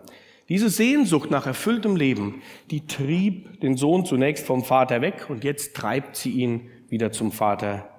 Diese 0.49 0.69
Sehnsucht 0.69 1.29
nach 1.29 1.45
erfülltem 1.45 1.95
Leben, 1.95 2.41
die 2.71 2.87
trieb 2.87 3.59
den 3.59 3.75
Sohn 3.75 4.05
zunächst 4.05 4.45
vom 4.45 4.63
Vater 4.63 5.01
weg 5.01 5.29
und 5.29 5.43
jetzt 5.43 5.75
treibt 5.75 6.15
sie 6.15 6.31
ihn 6.31 6.69
wieder 6.87 7.11
zum 7.11 7.31
Vater 7.31 7.89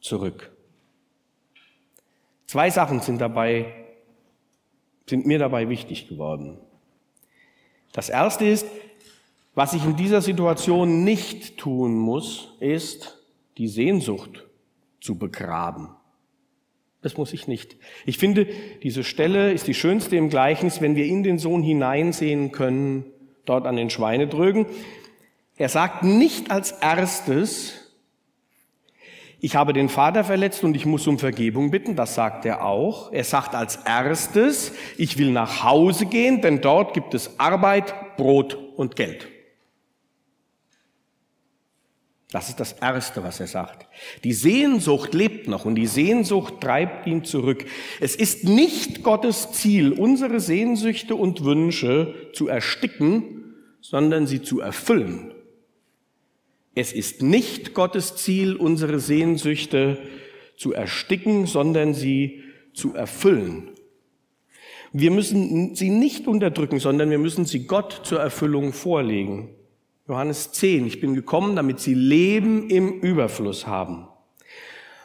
zurück. 0.00 0.52
Zwei 2.46 2.70
Sachen 2.70 3.00
sind 3.00 3.20
dabei, 3.20 3.74
sind 5.08 5.26
mir 5.26 5.38
dabei 5.38 5.68
wichtig 5.68 6.08
geworden. 6.08 6.58
Das 7.92 8.08
erste 8.08 8.46
ist, 8.46 8.66
was 9.54 9.72
ich 9.72 9.84
in 9.84 9.96
dieser 9.96 10.22
Situation 10.22 11.02
nicht 11.02 11.58
tun 11.58 11.98
muss, 11.98 12.54
ist, 12.60 13.18
die 13.56 13.66
Sehnsucht 13.66 14.46
zu 15.00 15.18
begraben. 15.18 15.97
Das 17.02 17.16
muss 17.16 17.32
ich 17.32 17.46
nicht. 17.46 17.76
Ich 18.06 18.18
finde, 18.18 18.46
diese 18.82 19.04
Stelle 19.04 19.52
ist 19.52 19.66
die 19.68 19.74
schönste 19.74 20.16
im 20.16 20.30
Gleichnis, 20.30 20.80
wenn 20.80 20.96
wir 20.96 21.06
in 21.06 21.22
den 21.22 21.38
Sohn 21.38 21.62
hineinsehen 21.62 22.50
können, 22.50 23.04
dort 23.44 23.66
an 23.66 23.76
den 23.76 23.88
Schweinetrögen. 23.88 24.66
Er 25.56 25.68
sagt 25.68 26.02
nicht 26.02 26.50
als 26.50 26.72
erstes, 26.72 27.88
ich 29.40 29.54
habe 29.54 29.72
den 29.72 29.88
Vater 29.88 30.24
verletzt 30.24 30.64
und 30.64 30.74
ich 30.74 30.84
muss 30.84 31.06
um 31.06 31.20
Vergebung 31.20 31.70
bitten, 31.70 31.94
das 31.94 32.16
sagt 32.16 32.44
er 32.44 32.64
auch. 32.64 33.12
Er 33.12 33.22
sagt 33.22 33.54
als 33.54 33.76
erstes, 33.76 34.72
ich 34.96 35.16
will 35.16 35.30
nach 35.30 35.62
Hause 35.62 36.06
gehen, 36.06 36.40
denn 36.40 36.60
dort 36.60 36.92
gibt 36.92 37.14
es 37.14 37.38
Arbeit, 37.38 38.16
Brot 38.16 38.58
und 38.76 38.96
Geld. 38.96 39.28
Das 42.30 42.50
ist 42.50 42.60
das 42.60 42.72
Erste, 42.74 43.22
was 43.22 43.40
er 43.40 43.46
sagt. 43.46 43.86
Die 44.22 44.34
Sehnsucht 44.34 45.14
lebt 45.14 45.48
noch 45.48 45.64
und 45.64 45.76
die 45.76 45.86
Sehnsucht 45.86 46.60
treibt 46.60 47.06
ihn 47.06 47.24
zurück. 47.24 47.64
Es 48.00 48.14
ist 48.16 48.44
nicht 48.44 49.02
Gottes 49.02 49.52
Ziel, 49.52 49.92
unsere 49.92 50.38
Sehnsüchte 50.38 51.14
und 51.14 51.42
Wünsche 51.44 52.14
zu 52.34 52.48
ersticken, 52.48 53.54
sondern 53.80 54.26
sie 54.26 54.42
zu 54.42 54.60
erfüllen. 54.60 55.32
Es 56.74 56.92
ist 56.92 57.22
nicht 57.22 57.72
Gottes 57.72 58.16
Ziel, 58.16 58.56
unsere 58.56 59.00
Sehnsüchte 59.00 59.98
zu 60.56 60.74
ersticken, 60.74 61.46
sondern 61.46 61.94
sie 61.94 62.42
zu 62.74 62.94
erfüllen. 62.94 63.70
Wir 64.92 65.10
müssen 65.10 65.74
sie 65.74 65.90
nicht 65.90 66.26
unterdrücken, 66.26 66.78
sondern 66.78 67.10
wir 67.10 67.18
müssen 67.18 67.46
sie 67.46 67.66
Gott 67.66 68.02
zur 68.04 68.20
Erfüllung 68.20 68.72
vorlegen. 68.72 69.54
Johannes 70.08 70.52
10, 70.52 70.86
ich 70.86 71.00
bin 71.00 71.14
gekommen, 71.14 71.54
damit 71.54 71.80
sie 71.80 71.92
Leben 71.92 72.70
im 72.70 73.00
Überfluss 73.00 73.66
haben. 73.66 74.08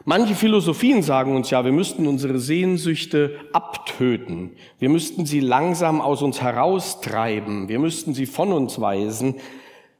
Manche 0.05 0.33
Philosophien 0.33 1.03
sagen 1.03 1.35
uns 1.35 1.49
ja, 1.49 1.65
wir 1.65 1.73
müssten 1.73 2.07
unsere 2.07 2.39
Sehnsüchte 2.39 3.37
abtöten. 3.51 4.55
Wir 4.79 4.87
müssten 4.87 5.25
sie 5.25 5.41
langsam 5.41 5.99
aus 5.99 6.21
uns 6.21 6.41
heraustreiben. 6.41 7.67
Wir 7.67 7.79
müssten 7.79 8.13
sie 8.13 8.25
von 8.25 8.53
uns 8.53 8.79
weisen, 8.79 9.41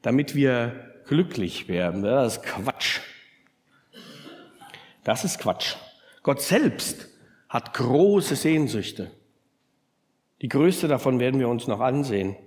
damit 0.02 0.36
wir 0.36 0.94
glücklich 1.06 1.68
werden. 1.68 2.02
Das 2.04 2.38
ist 2.38 2.44
Quatsch. 2.44 3.02
Das 5.04 5.26
ist 5.26 5.38
Quatsch. 5.38 5.76
Gott 6.22 6.42
selbst 6.42 7.10
hat 7.50 7.74
große 7.74 8.38
Sehnsüchte. 8.38 9.12
Die 10.42 10.48
größte 10.48 10.88
davon 10.88 11.20
werden 11.20 11.42
wir 11.42 11.50
uns 11.50 11.68
noch 11.68 11.82
ansehen. 11.82 12.38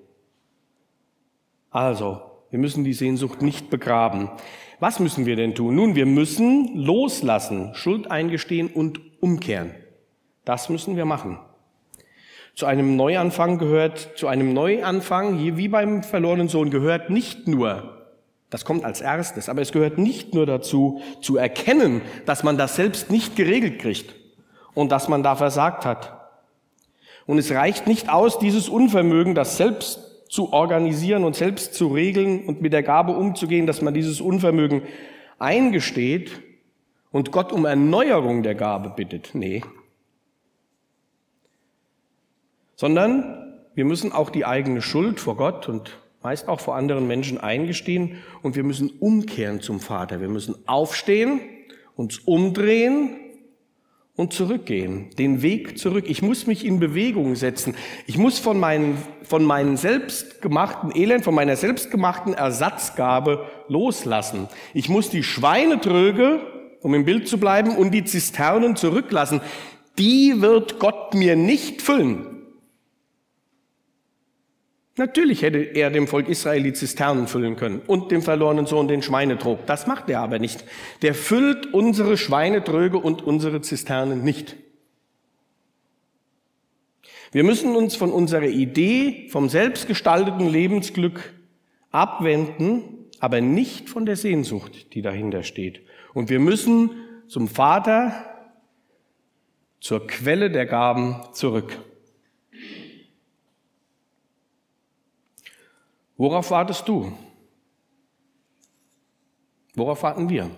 Also, 1.71 2.36
wir 2.57 2.61
müssen 2.63 2.85
die 2.85 2.95
Sehnsucht 2.95 3.43
nicht 3.43 3.69
begraben. 3.69 4.31
Was 4.81 4.99
müssen 4.99 5.27
wir 5.27 5.37
denn 5.37 5.55
tun? 5.55 5.75
Nun, 5.75 5.95
wir 5.95 6.07
müssen 6.07 6.75
loslassen, 6.75 7.75
Schuld 7.75 8.11
eingestehen 8.11 8.69
und 8.69 8.99
umkehren. 9.21 9.75
Das 10.47 10.71
müssen 10.71 10.97
wir 10.97 11.05
machen. 11.05 11.39
Zu 12.55 12.65
einem 12.65 12.97
Neuanfang 12.97 13.59
gehört, 13.59 14.13
zu 14.17 14.27
einem 14.27 14.55
Neuanfang, 14.55 15.39
wie 15.39 15.69
beim 15.69 16.03
verlorenen 16.03 16.49
Sohn, 16.49 16.71
gehört 16.71 17.11
nicht 17.11 17.47
nur 17.47 17.93
das 18.49 18.65
kommt 18.65 18.87
als 18.87 19.03
erstes. 19.03 19.51
Aber 19.51 19.61
es 19.61 19.73
gehört 19.73 19.99
nicht 19.99 20.33
nur 20.33 20.47
dazu, 20.47 21.03
zu 21.21 21.37
erkennen, 21.37 22.01
dass 22.25 22.43
man 22.43 22.57
das 22.57 22.77
selbst 22.77 23.11
nicht 23.11 23.37
geregelt 23.37 23.81
kriegt 23.81 24.15
und 24.73 24.93
dass 24.93 25.09
man 25.09 25.23
da 25.23 25.37
versagt 25.37 25.85
hat. 25.85 26.31
Und 27.27 27.37
es 27.37 27.51
reicht 27.51 27.87
nicht 27.87 28.09
aus, 28.09 28.39
dieses 28.39 28.71
Unvermögen, 28.71 29.35
das 29.35 29.59
selbst 29.59 30.06
zu 30.29 30.53
organisieren 30.53 31.25
und 31.25 31.37
selbst 31.37 31.75
zu 31.75 31.89
regeln 31.89 32.45
und 32.45 32.61
mit 32.61 32.73
der 32.73 32.83
Gabe 32.83 33.13
umzugehen, 33.13 33.67
dass 33.67 33.83
man 33.83 33.95
dieses 33.95 34.21
Unvermögen 34.21 34.83
eingesteht 35.39 36.43
und 37.11 37.33
Gott 37.33 37.53
um 37.53 37.65
Erneuerung 37.65 38.43
der 38.43 38.55
Gabe 38.55 38.91
bittet. 38.91 39.31
Nee. 39.35 39.63
Sondern 42.75 43.55
wir 43.75 43.85
müssen 43.85 44.13
auch 44.13 44.31
die 44.31 44.45
eigene 44.45 44.83
Schuld 44.83 45.21
vor 45.21 45.37
Gott 45.37 45.69
und 45.69 45.99
meist 46.23 46.49
auch 46.49 46.61
vor 46.61 46.77
anderen 46.77 47.07
Menschen 47.07 47.39
eingestehen 47.39 48.19
und 48.43 48.57
wir 48.57 48.65
müssen 48.65 48.91
umkehren 48.99 49.61
zum 49.61 49.81
Vater. 49.81 50.21
Wir 50.21 50.29
müssen 50.29 50.57
aufstehen, 50.67 51.41
uns 51.95 52.19
umdrehen 52.19 53.17
und 54.17 54.33
zurückgehen, 54.33 55.11
den 55.19 55.43
Weg 55.43 55.79
zurück. 55.79 56.07
Ich 56.09 56.23
muss 56.23 56.47
mich 56.47 56.65
in 56.65 56.81
Bewegung 56.81 57.35
setzen. 57.37 57.75
Ich 58.07 58.17
muss 58.17 58.39
von 58.39 58.59
meinen, 58.59 58.97
von 59.23 59.45
meinen 59.45 59.77
selbstgemachten 59.77 60.95
Elend, 60.95 61.25
von 61.25 61.35
meiner 61.35 61.57
selbstgemachten 61.57 62.33
Ersatzgabe 62.33 63.45
loslassen. 63.69 64.49
Ich 64.73 64.89
muss 64.89 65.11
die 65.11 65.23
Schweinetröge, 65.23 66.41
um 66.81 66.95
im 66.95 67.05
Bild 67.05 67.29
zu 67.29 67.39
bleiben, 67.39 67.77
und 67.77 67.91
die 67.91 68.05
Zisternen 68.05 68.77
zurücklassen. 68.77 69.41
Die 69.99 70.41
wird 70.41 70.79
Gott 70.79 71.15
mir 71.15 71.37
nicht 71.37 71.83
füllen. 71.83 72.36
Natürlich 74.99 75.43
hätte 75.43 75.59
er 75.59 75.91
dem 75.91 76.07
Volk 76.07 76.29
Israel 76.29 76.63
die 76.63 76.73
Zisternen 76.73 77.27
füllen 77.27 77.57
können 77.57 77.83
und 77.87 78.11
dem 78.11 78.23
verlorenen 78.23 78.65
Sohn 78.65 78.89
den 78.89 79.03
Schweinetrog. 79.03 79.67
Das 79.67 79.87
macht 79.87 80.09
er 80.09 80.21
aber 80.21 80.39
nicht. 80.39 80.65
Der 81.03 81.15
füllt 81.15 81.75
unsere 81.75 82.17
Schweinetröge 82.17 82.97
und 82.97 83.23
unsere 83.23 83.61
Zisternen 83.61 84.25
nicht. 84.25 84.57
Wir 87.33 87.45
müssen 87.45 87.77
uns 87.77 87.95
von 87.95 88.11
unserer 88.11 88.47
Idee 88.47 89.29
vom 89.29 89.51
selbstgestalteten 89.51 90.49
Lebensglück 90.49 91.35
abwenden, 91.91 93.11
aber 93.21 93.43
nicht 93.43 93.91
von 93.91 94.07
der 94.07 94.17
Sehnsucht, 94.17 94.95
die 94.95 95.03
dahinter 95.03 95.43
steht. 95.43 95.83
Und 96.15 96.31
wir 96.31 96.41
müssen 96.41 96.93
zum 97.29 97.49
Vater, 97.49 98.13
zur 99.81 100.07
Quelle 100.07 100.51
der 100.51 100.65
Gaben 100.65 101.17
zurück. 101.35 101.77
Worauf 106.17 106.51
wartest 106.51 106.89
du? 106.89 107.13
Worauf 109.75 110.03
warten 110.03 110.29
wir? 110.29 110.51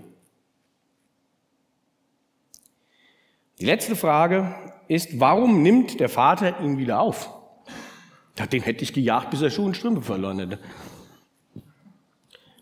Die 3.59 3.65
letzte 3.65 3.97
Frage 3.97 4.55
ist, 4.87 5.19
warum 5.19 5.63
nimmt 5.63 5.99
der 5.99 6.09
Vater 6.09 6.61
ihn 6.61 6.79
wieder 6.79 7.01
auf? 7.01 7.29
Den 8.53 8.63
hätte 8.63 8.85
ich 8.85 8.93
gejagt, 8.93 9.31
bis 9.31 9.43
er 9.43 9.51
Schuhe 9.51 9.67
und 9.67 9.77
Strümpfe 9.77 10.03
verloren 10.03 10.39
hätte. 10.39 10.61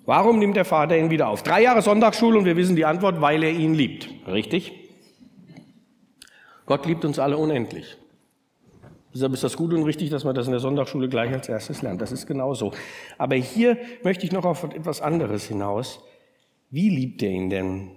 Warum 0.07 0.39
nimmt 0.39 0.57
der 0.57 0.65
Vater 0.65 0.97
ihn 0.97 1.11
wieder 1.11 1.29
auf? 1.29 1.43
Drei 1.43 1.63
Jahre 1.63 1.83
Sonntagsschule 1.83 2.39
und 2.39 2.47
wir 2.47 2.57
wissen 2.57 2.77
die 2.77 2.87
Antwort, 2.87 3.21
weil 3.21 3.43
er 3.43 3.51
ihn 3.51 3.75
liebt. 3.75 4.09
Richtig? 4.27 4.73
Gott 6.65 6.87
liebt 6.87 7.05
uns 7.05 7.19
alle 7.19 7.37
unendlich. 7.37 7.99
Deshalb 9.17 9.33
ist 9.33 9.45
das 9.45 9.57
gut 9.57 9.73
und 9.73 9.85
richtig, 9.85 10.11
dass 10.11 10.25
man 10.25 10.35
das 10.35 10.45
in 10.45 10.53
der 10.53 10.61
Sonntagsschule 10.61 11.09
gleich 11.09 11.33
als 11.33 11.49
erstes 11.49 11.81
lernt. 11.81 12.03
Das 12.03 12.13
ist 12.13 12.27
genau 12.27 12.53
so. 12.53 12.73
Aber 13.17 13.35
hier 13.35 13.79
möchte 14.03 14.27
ich 14.27 14.33
noch 14.33 14.45
auf 14.45 14.63
etwas 14.65 15.01
anderes 15.01 15.47
hinaus. 15.47 16.01
Wie 16.69 16.91
liebt 16.91 17.23
er 17.23 17.31
ihn 17.31 17.49
denn? 17.49 17.93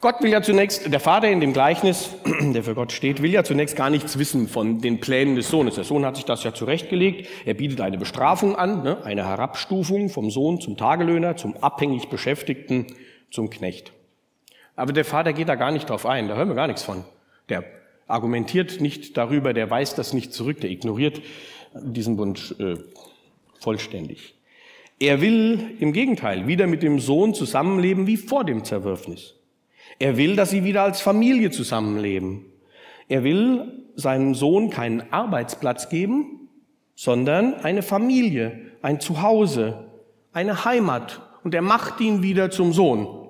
Gott 0.00 0.20
will 0.20 0.30
ja 0.30 0.42
zunächst, 0.42 0.92
der 0.92 0.98
Vater 0.98 1.28
in 1.28 1.40
dem 1.40 1.52
Gleichnis, 1.52 2.10
der 2.40 2.64
für 2.64 2.74
Gott 2.74 2.90
steht, 2.90 3.22
will 3.22 3.30
ja 3.30 3.44
zunächst 3.44 3.76
gar 3.76 3.88
nichts 3.88 4.18
wissen 4.18 4.48
von 4.48 4.80
den 4.80 4.98
Plänen 4.98 5.36
des 5.36 5.48
Sohnes. 5.48 5.76
Der 5.76 5.84
Sohn 5.84 6.04
hat 6.04 6.16
sich 6.16 6.24
das 6.24 6.42
ja 6.42 6.52
zurechtgelegt. 6.52 7.28
Er 7.44 7.54
bietet 7.54 7.80
eine 7.80 7.98
Bestrafung 7.98 8.56
an, 8.56 8.82
ne? 8.82 9.04
eine 9.04 9.26
Herabstufung 9.26 10.08
vom 10.08 10.30
Sohn 10.30 10.60
zum 10.60 10.76
Tagelöhner, 10.76 11.36
zum 11.36 11.56
abhängig 11.56 12.08
Beschäftigten, 12.08 12.86
zum 13.30 13.48
Knecht. 13.48 13.92
Aber 14.74 14.92
der 14.92 15.04
Vater 15.04 15.32
geht 15.32 15.48
da 15.48 15.54
gar 15.54 15.70
nicht 15.70 15.88
drauf 15.88 16.04
ein, 16.04 16.26
da 16.26 16.34
hören 16.34 16.48
wir 16.48 16.56
gar 16.56 16.66
nichts 16.66 16.82
von. 16.82 17.04
Der 17.48 17.64
argumentiert 18.08 18.80
nicht 18.80 19.16
darüber, 19.16 19.52
der 19.52 19.70
weist 19.70 19.98
das 19.98 20.12
nicht 20.12 20.32
zurück, 20.32 20.60
der 20.60 20.70
ignoriert 20.70 21.20
diesen 21.74 22.18
Wunsch 22.18 22.52
äh, 22.58 22.76
vollständig. 23.60 24.34
Er 24.98 25.20
will 25.20 25.76
im 25.78 25.92
Gegenteil 25.92 26.48
wieder 26.48 26.66
mit 26.66 26.82
dem 26.82 26.98
Sohn 26.98 27.34
zusammenleben 27.34 28.06
wie 28.06 28.16
vor 28.16 28.44
dem 28.44 28.64
Zerwürfnis. 28.64 29.34
Er 29.98 30.16
will, 30.16 30.34
dass 30.34 30.50
sie 30.50 30.64
wieder 30.64 30.82
als 30.82 31.00
Familie 31.00 31.50
zusammenleben. 31.50 32.46
Er 33.08 33.24
will 33.24 33.84
seinem 33.94 34.34
Sohn 34.34 34.70
keinen 34.70 35.12
Arbeitsplatz 35.12 35.88
geben, 35.88 36.48
sondern 36.94 37.54
eine 37.54 37.82
Familie, 37.82 38.60
ein 38.82 39.00
Zuhause, 39.00 39.88
eine 40.32 40.64
Heimat. 40.64 41.20
Und 41.44 41.54
er 41.54 41.62
macht 41.62 42.00
ihn 42.00 42.22
wieder 42.22 42.50
zum 42.50 42.72
Sohn. 42.72 43.28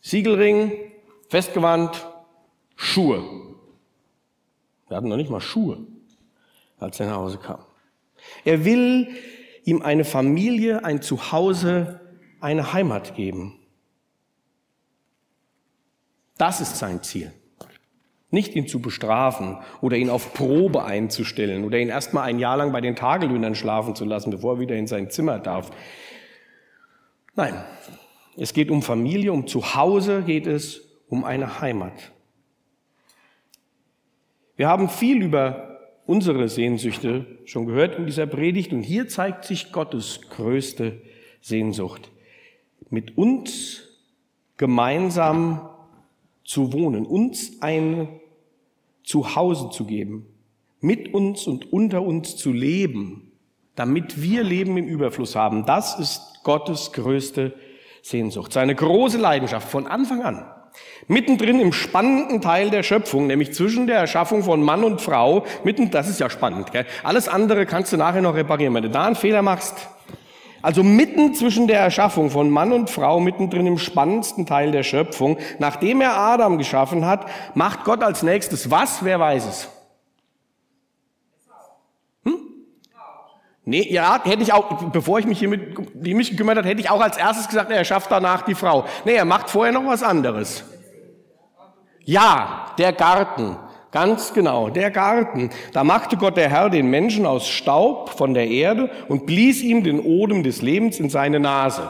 Siegelring, 0.00 0.72
festgewandt, 1.28 2.06
Schuhe. 2.76 3.49
Wir 4.90 4.96
hatten 4.96 5.08
noch 5.08 5.16
nicht 5.16 5.30
mal 5.30 5.40
Schuhe, 5.40 5.78
als 6.80 6.98
er 6.98 7.06
nach 7.06 7.16
Hause 7.16 7.38
kam. 7.38 7.60
Er 8.44 8.64
will 8.64 9.06
ihm 9.64 9.82
eine 9.82 10.04
Familie, 10.04 10.84
ein 10.84 11.00
Zuhause, 11.00 12.00
eine 12.40 12.72
Heimat 12.72 13.14
geben. 13.14 13.56
Das 16.36 16.60
ist 16.60 16.76
sein 16.76 17.04
Ziel. 17.04 17.32
Nicht 18.30 18.56
ihn 18.56 18.66
zu 18.66 18.80
bestrafen 18.80 19.58
oder 19.80 19.96
ihn 19.96 20.10
auf 20.10 20.34
Probe 20.34 20.84
einzustellen 20.84 21.64
oder 21.64 21.78
ihn 21.78 21.88
erstmal 21.88 22.24
ein 22.24 22.40
Jahr 22.40 22.56
lang 22.56 22.72
bei 22.72 22.80
den 22.80 22.96
Tagelöhnern 22.96 23.54
schlafen 23.54 23.94
zu 23.94 24.04
lassen, 24.04 24.32
bevor 24.32 24.56
er 24.56 24.60
wieder 24.60 24.74
in 24.74 24.88
sein 24.88 25.08
Zimmer 25.08 25.38
darf. 25.38 25.70
Nein, 27.36 27.54
es 28.36 28.52
geht 28.54 28.72
um 28.72 28.82
Familie, 28.82 29.32
um 29.32 29.46
Zuhause 29.46 30.22
geht 30.22 30.48
es, 30.48 30.80
um 31.08 31.22
eine 31.22 31.60
Heimat. 31.60 32.10
Wir 34.60 34.68
haben 34.68 34.90
viel 34.90 35.22
über 35.22 35.78
unsere 36.04 36.46
Sehnsüchte 36.50 37.24
schon 37.46 37.64
gehört 37.64 37.96
in 37.96 38.04
dieser 38.04 38.26
Predigt 38.26 38.74
und 38.74 38.82
hier 38.82 39.08
zeigt 39.08 39.46
sich 39.46 39.72
Gottes 39.72 40.20
größte 40.28 41.00
Sehnsucht. 41.40 42.10
Mit 42.90 43.16
uns 43.16 43.88
gemeinsam 44.58 45.66
zu 46.44 46.74
wohnen, 46.74 47.06
uns 47.06 47.62
ein 47.62 48.20
Zuhause 49.02 49.70
zu 49.70 49.86
geben, 49.86 50.26
mit 50.82 51.14
uns 51.14 51.46
und 51.46 51.72
unter 51.72 52.02
uns 52.02 52.36
zu 52.36 52.52
leben, 52.52 53.32
damit 53.76 54.20
wir 54.20 54.42
Leben 54.42 54.76
im 54.76 54.88
Überfluss 54.88 55.36
haben. 55.36 55.64
Das 55.64 55.98
ist 55.98 56.44
Gottes 56.44 56.92
größte 56.92 57.54
Sehnsucht, 58.02 58.52
seine 58.52 58.74
große 58.74 59.16
Leidenschaft 59.16 59.70
von 59.70 59.86
Anfang 59.86 60.22
an. 60.22 60.59
Mittendrin 61.08 61.60
im 61.60 61.72
spannenden 61.72 62.40
Teil 62.40 62.70
der 62.70 62.82
Schöpfung, 62.82 63.26
nämlich 63.26 63.52
zwischen 63.52 63.86
der 63.86 63.98
Erschaffung 63.98 64.44
von 64.44 64.62
Mann 64.62 64.84
und 64.84 65.00
Frau, 65.00 65.44
mitten, 65.64 65.90
das 65.90 66.08
ist 66.08 66.20
ja 66.20 66.30
spannend, 66.30 66.72
gell? 66.72 66.86
alles 67.02 67.28
andere 67.28 67.66
kannst 67.66 67.92
du 67.92 67.96
nachher 67.96 68.22
noch 68.22 68.34
reparieren. 68.34 68.74
Wenn 68.74 68.84
du 68.84 68.90
da 68.90 69.06
einen 69.06 69.16
Fehler 69.16 69.42
machst, 69.42 69.88
also 70.62 70.82
mitten 70.82 71.34
zwischen 71.34 71.66
der 71.66 71.80
Erschaffung 71.80 72.30
von 72.30 72.50
Mann 72.50 72.72
und 72.72 72.90
Frau, 72.90 73.18
mittendrin 73.18 73.66
im 73.66 73.78
spannendsten 73.78 74.46
Teil 74.46 74.72
der 74.72 74.82
Schöpfung, 74.82 75.38
nachdem 75.58 76.00
er 76.00 76.16
Adam 76.16 76.58
geschaffen 76.58 77.06
hat, 77.06 77.26
macht 77.54 77.84
Gott 77.84 78.02
als 78.02 78.22
nächstes 78.22 78.70
was? 78.70 79.04
Wer 79.04 79.18
weiß 79.18 79.46
es? 79.46 79.68
Nee, 83.70 83.86
ja, 83.88 84.20
hätte 84.24 84.42
ich 84.42 84.52
auch, 84.52 84.90
bevor 84.90 85.20
ich 85.20 85.26
mich 85.26 85.38
hier 85.38 85.48
mit, 85.48 85.76
die 85.94 86.12
mich 86.12 86.32
gekümmert 86.32 86.58
hat, 86.58 86.64
hätte 86.64 86.80
ich 86.80 86.90
auch 86.90 87.00
als 87.00 87.16
erstes 87.16 87.46
gesagt, 87.46 87.70
er 87.70 87.84
schafft 87.84 88.10
danach 88.10 88.42
die 88.42 88.56
Frau. 88.56 88.84
Nee, 89.04 89.14
er 89.14 89.24
macht 89.24 89.48
vorher 89.48 89.72
noch 89.72 89.86
was 89.86 90.02
anderes. 90.02 90.64
Ja, 92.04 92.66
der 92.78 92.92
Garten. 92.92 93.56
Ganz 93.92 94.34
genau, 94.34 94.70
der 94.70 94.90
Garten. 94.90 95.50
Da 95.72 95.84
machte 95.84 96.16
Gott 96.16 96.36
der 96.36 96.50
Herr 96.50 96.68
den 96.68 96.90
Menschen 96.90 97.26
aus 97.26 97.46
Staub 97.46 98.10
von 98.10 98.34
der 98.34 98.48
Erde 98.48 98.90
und 99.06 99.24
blies 99.24 99.62
ihm 99.62 99.84
den 99.84 100.00
Odem 100.00 100.42
des 100.42 100.62
Lebens 100.62 100.98
in 100.98 101.08
seine 101.08 101.38
Nase. 101.38 101.88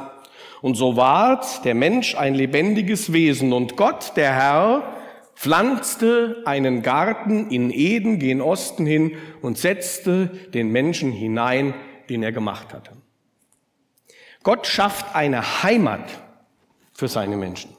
Und 0.61 0.75
so 0.75 0.99
ward 0.99 1.65
der 1.65 1.75
Mensch 1.75 2.15
ein 2.15 2.35
lebendiges 2.35 3.15
Wesen 3.15 3.55
und 3.55 3.79
Gott, 3.79 4.13
der 4.17 4.35
Herr, 4.35 4.83
pflanzte 5.41 6.43
einen 6.45 6.83
Garten 6.83 7.49
in 7.49 7.71
Eden 7.71 8.19
gen 8.19 8.43
Osten 8.43 8.85
hin 8.85 9.17
und 9.41 9.57
setzte 9.57 10.27
den 10.53 10.69
Menschen 10.69 11.13
hinein, 11.13 11.73
den 12.11 12.23
er 12.23 12.31
gemacht 12.31 12.75
hatte. 12.75 12.91
Gott 14.43 14.67
schafft 14.67 15.17
eine 15.17 15.63
Heimat 15.63 16.21
für 16.93 17.09
seine 17.09 17.39
Menschen. 17.39 17.71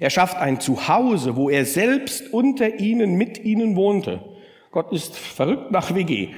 Er 0.00 0.08
schafft 0.08 0.38
ein 0.38 0.60
Zuhause, 0.60 1.36
wo 1.36 1.50
er 1.50 1.66
selbst 1.66 2.32
unter 2.32 2.80
ihnen, 2.80 3.16
mit 3.16 3.36
ihnen 3.44 3.76
wohnte. 3.76 4.24
Gott 4.70 4.90
ist 4.90 5.14
verrückt 5.14 5.72
nach 5.72 5.94
WG. 5.94 6.30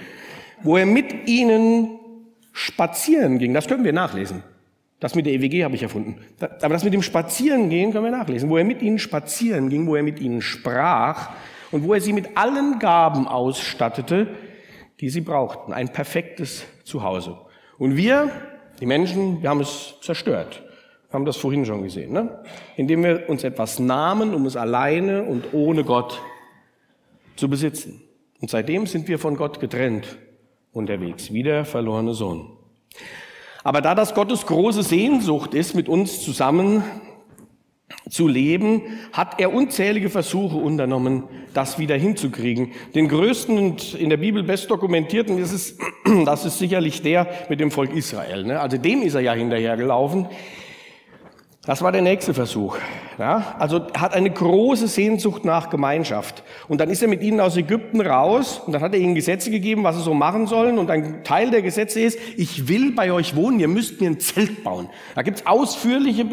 Wo 0.65 0.77
er 0.77 0.87
mit 0.87 1.29
ihnen 1.29 2.01
spazieren 2.53 3.39
ging. 3.39 3.55
Das 3.55 3.69
können 3.69 3.85
wir 3.85 3.93
nachlesen. 3.93 4.43
Das 5.01 5.15
mit 5.15 5.27
der 5.27 5.35
EWG 5.35 5.65
habe 5.65 5.75
ich 5.75 5.83
erfunden. 5.83 6.17
Aber 6.41 6.71
das 6.71 6.85
mit 6.85 6.95
dem 6.95 7.03
Spazierengehen 7.03 7.93
können 7.93 8.05
wir 8.05 8.11
nachlesen. 8.11 8.49
Wo 8.49 8.57
er 8.57 8.65
mit 8.65 8.81
ihnen 8.81 8.99
spazieren 8.99 9.69
ging, 9.69 9.87
wo 9.87 9.95
er 9.95 10.03
mit 10.03 10.21
ihnen 10.21 10.41
sprach 10.41 11.31
und 11.71 11.85
wo 11.85 11.93
er 11.93 12.01
sie 12.01 12.13
mit 12.13 12.37
allen 12.37 12.79
Gaben 12.79 13.29
ausstattete, 13.29 14.29
die 15.01 15.11
sie 15.11 15.21
brauchten. 15.21 15.73
Ein 15.73 15.93
perfektes 15.93 16.65
Zuhause. 16.85 17.37
Und 17.79 17.97
wir, 17.97 18.31
die 18.81 18.87
Menschen, 18.87 19.43
wir 19.43 19.51
haben 19.51 19.61
es 19.61 19.97
zerstört 20.01 20.63
haben 21.13 21.25
das 21.25 21.37
vorhin 21.39 21.65
schon 21.65 21.83
gesehen, 21.83 22.13
ne? 22.13 22.45
indem 22.77 23.03
wir 23.03 23.29
uns 23.29 23.43
etwas 23.43 23.79
nahmen, 23.79 24.35
um 24.35 24.45
es 24.47 24.57
alleine 24.57 25.23
und 25.23 25.55
ohne 25.55 25.83
Gott 25.83 26.21
zu 27.37 27.49
besitzen. 27.49 28.03
Und 28.41 28.51
seitdem 28.51 28.87
sind 28.87 29.09
wir 29.09 29.19
von 29.19 29.37
Gott 29.37 29.59
getrennt 29.59 30.19
unterwegs, 30.73 31.33
wie 31.33 31.43
der 31.43 31.65
verlorene 31.65 32.13
Sohn. 32.13 32.51
Aber 33.67 33.81
da 33.81 33.97
das 33.97 34.15
Gottes 34.15 34.47
große 34.47 34.85
Sehnsucht 34.85 35.53
ist, 35.53 35.75
mit 35.75 35.89
uns 35.89 36.23
zusammen 36.23 36.85
zu 38.09 38.29
leben, 38.29 38.83
hat 39.13 39.41
er 39.41 39.53
unzählige 39.53 40.09
Versuche 40.09 40.57
unternommen, 40.57 41.25
das 41.53 41.77
wieder 41.77 41.97
hinzukriegen. 41.97 42.71
Den 42.95 43.09
größten 43.09 43.59
und 43.59 43.95
in 43.95 44.09
der 44.09 44.19
Bibel 44.19 44.45
best 44.45 44.71
dokumentierten 44.71 45.37
ist 45.39 45.51
es, 45.51 45.79
das 46.25 46.45
ist 46.45 46.61
sicherlich 46.61 47.03
der 47.03 47.27
mit 47.49 47.59
dem 47.59 47.73
Volk 47.73 47.93
Israel. 47.93 48.45
Ne? 48.45 48.61
Also 48.61 48.79
dem 48.79 49.03
ist 49.03 49.15
er 49.15 49.23
ja 49.23 49.33
hinterhergelaufen. 49.33 50.29
Das 51.67 51.83
war 51.83 51.91
der 51.91 52.01
nächste 52.01 52.33
Versuch. 52.33 52.79
Ja, 53.19 53.57
also 53.59 53.89
hat 53.93 54.15
eine 54.15 54.31
große 54.31 54.87
Sehnsucht 54.87 55.45
nach 55.45 55.69
Gemeinschaft. 55.69 56.45
Und 56.69 56.81
dann 56.81 56.91
ist 56.91 57.03
er 57.03 57.09
mit 57.09 57.23
ihnen 57.23 57.41
aus 57.41 57.57
Ägypten 57.57 58.01
raus 58.01 58.63
und 58.65 58.73
dann 58.73 58.83
hat 58.83 58.95
er 58.95 59.01
ihnen 59.01 59.17
Gesetze 59.17 59.51
gegeben, 59.51 59.83
was 59.83 59.97
sie 59.97 60.03
so 60.03 60.15
machen 60.15 60.47
sollen. 60.47 60.79
Und 60.79 60.91
ein 60.91 61.25
Teil 61.25 61.51
der 61.51 61.63
Gesetze 61.63 62.01
ist, 62.01 62.21
ich 62.37 62.69
will 62.69 62.93
bei 62.93 63.11
euch 63.11 63.35
wohnen, 63.35 63.59
ihr 63.59 63.67
müsst 63.67 64.01
mir 64.01 64.09
ein 64.09 64.21
Zelt 64.21 64.63
bauen. 64.63 64.89
Da 65.17 65.23
gibt's 65.23 65.45
ausführliche, 65.45 66.25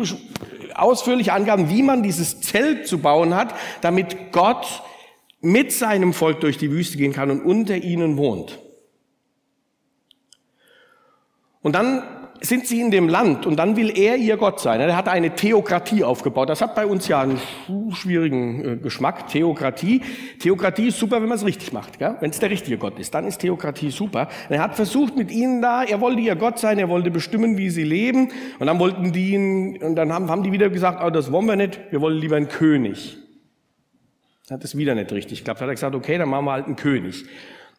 ausführliche 0.76 1.34
Angaben, 1.34 1.68
wie 1.72 1.82
man 1.82 2.04
dieses 2.04 2.42
Zelt 2.42 2.88
zu 2.88 3.00
bauen 3.00 3.36
hat, 3.36 3.56
damit 3.82 4.32
Gott 4.34 4.84
mit 5.42 5.72
seinem 5.72 6.14
Volk 6.14 6.42
durch 6.42 6.60
die 6.60 6.70
Wüste 6.70 6.98
gehen 6.98 7.12
kann 7.12 7.32
und 7.32 7.42
unter 7.42 7.76
ihnen 7.76 8.18
wohnt. 8.18 8.60
Und 11.64 11.74
dann 11.74 12.04
sind 12.46 12.68
sie 12.68 12.82
in 12.82 12.92
dem 12.92 13.08
Land 13.08 13.46
und 13.46 13.56
dann 13.56 13.78
will 13.78 13.98
er 13.98 14.18
ihr 14.18 14.36
Gott 14.36 14.60
sein. 14.60 14.82
Er 14.82 14.98
hat 14.98 15.08
eine 15.08 15.34
Theokratie 15.34 16.04
aufgebaut. 16.04 16.50
Das 16.50 16.62
hat 16.62 16.76
bei 16.76 16.86
uns 16.86 17.08
ja 17.08 17.22
einen 17.22 17.40
schwierigen 17.94 18.66
äh, 18.66 18.76
Geschmack, 18.76 19.30
Theokratie. 19.30 20.02
Theokratie 20.40 20.88
ist 20.88 21.00
super, 21.00 21.22
wenn 21.22 21.30
man 21.30 21.38
es 21.38 21.46
richtig 21.46 21.72
macht. 21.72 22.02
Wenn 22.02 22.30
es 22.30 22.40
der 22.40 22.50
richtige 22.50 22.78
Gott 22.78 23.00
ist, 23.00 23.14
dann 23.14 23.26
ist 23.28 23.38
Theokratie 23.40 23.92
super. 23.92 24.28
Und 24.50 24.56
er 24.56 24.62
hat 24.62 24.76
versucht 24.76 25.16
mit 25.16 25.32
ihnen 25.32 25.62
da, 25.62 25.84
er 25.84 26.02
wollte 26.02 26.20
ihr 26.20 26.36
Gott 26.36 26.60
sein, 26.60 26.78
er 26.80 26.90
wollte 26.90 27.12
bestimmen, 27.12 27.58
wie 27.58 27.70
sie 27.70 27.86
leben. 27.86 28.30
Und 28.60 28.68
dann 28.68 28.78
wollten 28.78 29.14
die 29.14 29.32
ihn, 29.32 29.82
und 29.82 29.96
dann 29.96 30.12
haben, 30.12 30.30
haben 30.30 30.44
die 30.44 30.52
wieder 30.52 30.70
gesagt, 30.70 31.02
oh, 31.02 31.10
das 31.10 31.32
wollen 31.32 31.46
wir 31.46 31.56
nicht, 31.56 31.80
wir 31.92 32.02
wollen 32.02 32.18
lieber 32.18 32.36
einen 32.36 32.50
König. 32.50 33.18
Hat 34.52 34.66
es 34.66 34.78
wieder 34.78 34.96
nicht 34.96 35.14
richtig 35.14 35.40
geklappt. 35.40 35.62
Hat 35.62 35.70
er 35.70 35.76
gesagt, 35.76 35.96
okay, 35.96 36.18
dann 36.18 36.28
machen 36.28 36.44
wir 36.44 36.52
halt 36.52 36.66
einen 36.66 36.76
König. 36.76 37.24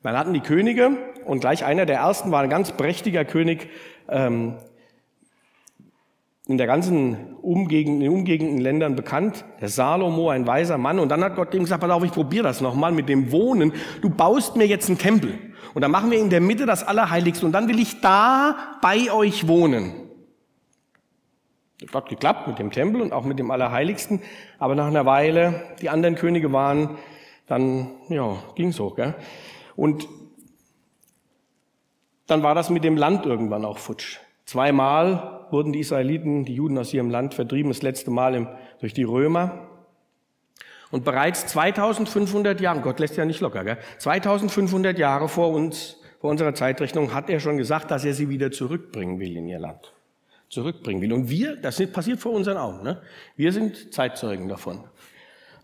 Dann 0.03 0.17
hatten 0.17 0.33
die 0.33 0.41
Könige, 0.41 0.97
und 1.25 1.41
gleich 1.41 1.65
einer 1.65 1.87
der 1.87 1.97
ersten 1.97 2.31
war 2.31 2.43
ein 2.43 2.51
ganz 2.51 2.73
prächtiger 2.73 3.25
König, 3.25 3.69
ähm, 4.09 4.55
in 6.47 6.59
der 6.59 6.67
ganzen 6.67 7.37
Umgegend, 7.37 7.95
in 7.95 8.01
den 8.01 8.13
umgegenden 8.13 8.59
Ländern 8.59 8.97
bekannt, 8.97 9.45
der 9.61 9.69
Salomo, 9.69 10.29
ein 10.29 10.47
weiser 10.47 10.77
Mann. 10.77 10.99
Und 10.99 11.09
dann 11.09 11.25
hat 11.25 11.37
Gott 11.37 11.55
ihm 11.55 11.63
gesagt, 11.63 11.81
pass 11.81 11.91
auf, 11.91 12.05
ich 12.05 12.13
probiere 12.13 12.45
das 12.45 12.61
nochmal 12.61 12.93
mit 12.93 13.09
dem 13.09 13.33
Wohnen. 13.33 13.73
Du 14.03 14.11
baust 14.11 14.57
mir 14.57 14.67
jetzt 14.67 14.89
einen 14.89 14.99
Tempel. 14.99 15.39
Und 15.73 15.83
dann 15.83 15.91
machen 15.91 16.11
wir 16.11 16.19
in 16.19 16.29
der 16.29 16.43
Mitte 16.43 16.67
das 16.67 16.85
Allerheiligste. 16.85 17.47
Und 17.47 17.53
dann 17.53 17.69
will 17.69 17.79
ich 17.79 18.03
da 18.03 18.79
bei 18.83 19.11
euch 19.11 19.49
wohnen. 19.49 19.95
Das 21.81 21.95
hat 21.95 22.09
geklappt 22.09 22.47
mit 22.47 22.59
dem 22.59 22.71
Tempel 22.71 23.01
und 23.01 23.13
auch 23.13 23.25
mit 23.25 23.39
dem 23.39 23.51
Allerheiligsten. 23.51 24.21
Aber 24.59 24.75
nach 24.75 24.87
einer 24.87 25.07
Weile, 25.07 25.63
die 25.81 25.89
anderen 25.89 26.15
Könige 26.15 26.53
waren, 26.53 26.99
dann, 27.47 27.91
ja, 28.09 28.37
ging's 28.55 28.77
so, 28.77 28.91
gell? 28.91 29.15
Und 29.77 30.07
dann 32.27 32.43
war 32.43 32.55
das 32.55 32.71
mit 32.71 32.85
dem 32.85 32.97
Land 32.97 33.27
irgendwann 33.27 33.65
auch 33.65 33.79
futsch. 33.79 34.19
Zweimal 34.47 35.47
wurden 35.51 35.73
die 35.73 35.81
Israeliten, 35.81 36.45
die 36.45 36.55
Juden 36.55 36.79
aus 36.79 36.93
ihrem 36.93 37.11
Land 37.11 37.35
vertrieben, 37.35 37.71
das 37.71 37.83
letzte 37.83 38.11
Mal 38.11 38.59
durch 38.81 38.93
die 38.93 39.05
Römer. 39.05 39.69
Und 40.91 41.05
bereits 41.05 41.47
2500 41.47 42.61
Jahre, 42.61 42.81
Gott 42.81 43.01
lässt 43.01 43.17
ja 43.17 43.25
nicht 43.25 43.41
locker, 43.41 43.65
gell? 43.65 43.79
2500 43.99 44.99
Jahre 44.99 45.29
vor 45.29 45.51
uns, 45.51 46.01
vor 46.21 46.31
unserer 46.31 46.55
Zeitrechnung 46.55 47.13
hat 47.13 47.31
er 47.31 47.41
schon 47.41 47.57
gesagt, 47.57 47.91
dass 47.91 48.05
er 48.05 48.15
sie 48.15 48.29
wieder 48.29 48.51
zurückbringen 48.51 49.19
will 49.19 49.37
in 49.37 49.49
ihr 49.49 49.59
Land. 49.59 49.93
Zurückbringen 50.51 51.03
will. 51.03 51.13
Und 51.13 51.31
wir, 51.31 51.57
das 51.57 51.85
passiert 51.91 52.21
vor 52.21 52.33
unseren 52.33 52.59
Augen, 52.59 52.83
ne? 52.83 53.03
wir 53.37 53.53
sind 53.53 53.93
Zeitzeugen 53.93 54.49
davon. 54.49 54.85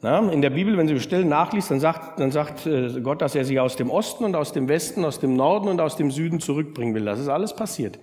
In 0.03 0.41
der 0.41 0.51
Bibel, 0.51 0.79
wenn 0.79 0.89
Sie 0.89 0.95
bestellen, 0.95 1.29
nachliest, 1.29 1.71
dann 1.71 1.81
sagt, 1.81 2.19
dann 2.19 2.31
sagt 2.31 2.67
äh, 2.67 3.01
Gott, 3.03 3.21
dass 3.21 3.35
er 3.35 3.45
sie 3.45 3.61
aus 3.61 3.77
dem 3.77 3.91
Osten 3.91 4.25
und 4.25 4.35
aus 4.35 4.53
dem 4.53 4.67
Westen, 4.67 5.05
aus 5.05 5.21
dem 5.21 5.37
Norden 5.37 5.69
und 5.69 5.79
aus 5.79 5.97
dem 5.97 6.11
Süden 6.11 6.41
zurückbringen 6.41 6.95
will. 6.95 7.05
Das 7.05 7.19
ist 7.19 7.29
alles 7.29 7.55
passiert 7.55 7.99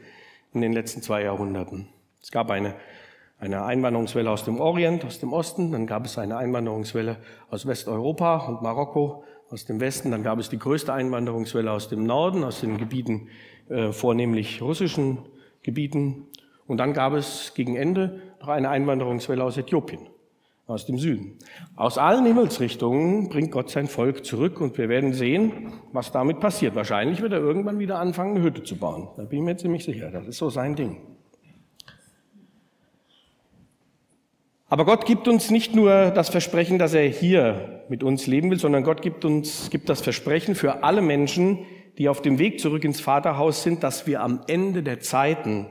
in 0.53 0.61
den 0.61 0.73
letzten 0.73 1.01
zwei 1.01 1.23
Jahrhunderten. 1.23 1.87
Es 2.21 2.31
gab 2.31 2.51
eine 2.51 2.75
eine 3.39 3.63
Einwanderungswelle 3.63 4.29
aus 4.29 4.43
dem 4.45 4.59
Orient, 4.59 5.05
aus 5.05 5.19
dem 5.19 5.31
Osten, 5.31 5.71
dann 5.71 5.85
gab 5.85 6.05
es 6.05 6.17
eine 6.17 6.37
Einwanderungswelle 6.37 7.17
aus 7.49 7.67
Westeuropa 7.67 8.47
und 8.47 8.61
Marokko 8.61 9.23
aus 9.49 9.65
dem 9.65 9.79
Westen, 9.79 10.11
dann 10.11 10.23
gab 10.23 10.39
es 10.39 10.49
die 10.49 10.57
größte 10.57 10.91
Einwanderungswelle 10.91 11.71
aus 11.71 11.87
dem 11.87 12.05
Norden, 12.05 12.43
aus 12.43 12.61
den 12.61 12.77
Gebieten, 12.77 13.29
äh, 13.69 13.91
vornehmlich 13.91 14.61
russischen 14.61 15.19
Gebieten, 15.61 16.27
und 16.65 16.77
dann 16.77 16.91
gab 16.91 17.13
es 17.13 17.53
gegen 17.55 17.77
Ende 17.77 18.19
noch 18.41 18.49
eine 18.49 18.69
Einwanderungswelle 18.69 19.41
aus 19.41 19.57
Äthiopien, 19.57 20.01
aus 20.67 20.85
dem 20.85 20.99
Süden. 20.99 21.39
Aus 21.77 21.97
allen 21.97 22.25
Himmelsrichtungen 22.25 23.29
bringt 23.29 23.51
Gott 23.51 23.69
sein 23.69 23.87
Volk 23.87 24.25
zurück 24.25 24.59
und 24.59 24.77
wir 24.77 24.89
werden 24.89 25.13
sehen, 25.13 25.73
was 25.93 26.11
damit 26.11 26.41
passiert. 26.41 26.75
Wahrscheinlich 26.75 27.21
wird 27.21 27.31
er 27.31 27.39
irgendwann 27.39 27.79
wieder 27.79 27.99
anfangen, 27.99 28.35
eine 28.35 28.43
Hütte 28.43 28.63
zu 28.63 28.75
bauen. 28.75 29.07
Da 29.15 29.23
bin 29.23 29.39
ich 29.39 29.45
mir 29.45 29.57
ziemlich 29.57 29.85
sicher. 29.85 30.11
Das 30.11 30.27
ist 30.27 30.37
so 30.37 30.49
sein 30.49 30.75
Ding. 30.75 30.97
Aber 34.69 34.83
Gott 34.83 35.05
gibt 35.05 35.29
uns 35.29 35.49
nicht 35.49 35.73
nur 35.73 36.11
das 36.11 36.27
Versprechen, 36.27 36.77
dass 36.77 36.93
er 36.93 37.07
hier 37.07 37.85
mit 37.87 38.03
uns 38.03 38.27
leben 38.27 38.51
will, 38.51 38.59
sondern 38.59 38.83
Gott 38.83 39.01
gibt 39.01 39.23
uns, 39.23 39.69
gibt 39.69 39.87
das 39.87 40.01
Versprechen 40.01 40.55
für 40.55 40.83
alle 40.83 41.01
Menschen, 41.01 41.59
die 41.97 42.09
auf 42.09 42.21
dem 42.21 42.37
Weg 42.37 42.59
zurück 42.59 42.83
ins 42.83 42.99
Vaterhaus 42.99 43.63
sind, 43.63 43.83
dass 43.83 44.05
wir 44.05 44.21
am 44.21 44.41
Ende 44.47 44.83
der 44.83 44.99
Zeiten 44.99 45.67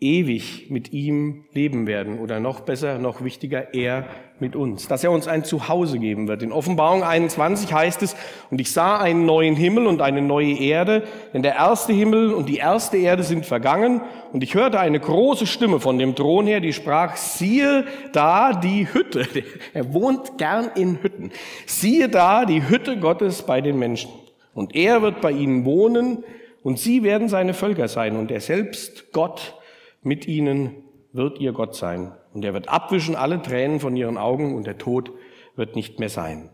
ewig 0.00 0.70
mit 0.70 0.92
ihm 0.94 1.44
leben 1.52 1.86
werden 1.86 2.18
oder 2.18 2.40
noch 2.40 2.60
besser, 2.60 2.98
noch 2.98 3.22
wichtiger, 3.22 3.74
er 3.74 4.06
mit 4.38 4.56
uns, 4.56 4.88
dass 4.88 5.04
er 5.04 5.10
uns 5.10 5.28
ein 5.28 5.44
Zuhause 5.44 5.98
geben 5.98 6.26
wird. 6.26 6.42
In 6.42 6.52
Offenbarung 6.52 7.02
21 7.02 7.74
heißt 7.74 8.02
es, 8.02 8.16
und 8.50 8.62
ich 8.62 8.72
sah 8.72 8.98
einen 8.98 9.26
neuen 9.26 9.56
Himmel 9.56 9.86
und 9.86 10.00
eine 10.00 10.22
neue 10.22 10.58
Erde, 10.58 11.02
denn 11.34 11.42
der 11.42 11.56
erste 11.56 11.92
Himmel 11.92 12.32
und 12.32 12.48
die 12.48 12.56
erste 12.56 12.96
Erde 12.96 13.22
sind 13.22 13.44
vergangen, 13.44 14.00
und 14.32 14.42
ich 14.42 14.54
hörte 14.54 14.80
eine 14.80 15.00
große 15.00 15.46
Stimme 15.46 15.80
von 15.80 15.98
dem 15.98 16.14
Thron 16.14 16.46
her, 16.46 16.60
die 16.60 16.72
sprach, 16.72 17.16
siehe 17.16 17.84
da 18.12 18.54
die 18.54 18.88
Hütte, 18.90 19.26
er 19.74 19.92
wohnt 19.92 20.38
gern 20.38 20.70
in 20.74 21.02
Hütten, 21.02 21.30
siehe 21.66 22.08
da 22.08 22.46
die 22.46 22.66
Hütte 22.66 22.96
Gottes 22.96 23.42
bei 23.42 23.60
den 23.60 23.78
Menschen, 23.78 24.10
und 24.54 24.74
er 24.74 25.02
wird 25.02 25.20
bei 25.20 25.32
ihnen 25.32 25.66
wohnen, 25.66 26.24
und 26.62 26.78
sie 26.78 27.02
werden 27.02 27.28
seine 27.28 27.52
Völker 27.52 27.88
sein, 27.88 28.16
und 28.16 28.30
er 28.30 28.40
selbst, 28.40 29.12
Gott, 29.12 29.59
mit 30.02 30.26
ihnen 30.26 30.74
wird 31.12 31.40
ihr 31.40 31.52
Gott 31.52 31.74
sein. 31.74 32.12
Und 32.32 32.44
er 32.44 32.54
wird 32.54 32.68
abwischen 32.68 33.16
alle 33.16 33.42
Tränen 33.42 33.80
von 33.80 33.96
ihren 33.96 34.16
Augen 34.16 34.54
und 34.54 34.66
der 34.66 34.78
Tod 34.78 35.12
wird 35.56 35.76
nicht 35.76 35.98
mehr 35.98 36.08
sein. 36.08 36.50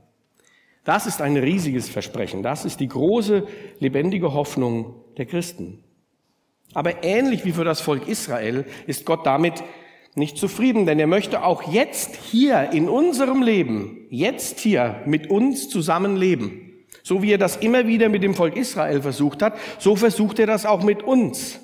Das 0.85 1.07
ist 1.07 1.21
ein 1.21 1.37
riesiges 1.37 1.89
Versprechen. 1.89 2.43
Das 2.43 2.65
ist 2.65 2.81
die 2.81 2.89
große, 2.89 3.47
lebendige 3.81 4.33
Hoffnung 4.33 4.95
der 5.17 5.27
Christen. 5.27 5.83
Aber 6.75 7.05
ähnlich 7.05 7.45
wie 7.45 7.53
für 7.53 7.65
das 7.65 7.81
Volk 7.81 8.07
Israel 8.09 8.65
ist 8.87 9.05
Gott 9.05 9.27
damit 9.27 9.63
nicht 10.15 10.39
zufrieden, 10.39 10.87
denn 10.87 10.99
er 10.99 11.07
möchte 11.07 11.43
auch 11.45 11.71
jetzt 11.71 12.17
hier 12.17 12.71
in 12.73 12.89
unserem 12.89 13.43
Leben, 13.43 14.07
jetzt 14.11 14.61
hier 14.61 15.03
mit 15.05 15.29
uns 15.29 15.69
zusammenleben. 15.69 16.73
So 17.03 17.23
wie 17.23 17.33
er 17.33 17.39
das 17.39 17.57
immer 17.57 17.87
wieder 17.87 18.09
mit 18.09 18.23
dem 18.23 18.35
Volk 18.35 18.57
Israel 18.57 19.03
versucht 19.03 19.43
hat, 19.43 19.59
so 19.79 19.95
versucht 19.95 20.39
er 20.39 20.47
das 20.47 20.67
auch 20.67 20.83
mit 20.83 21.03
uns. 21.03 21.61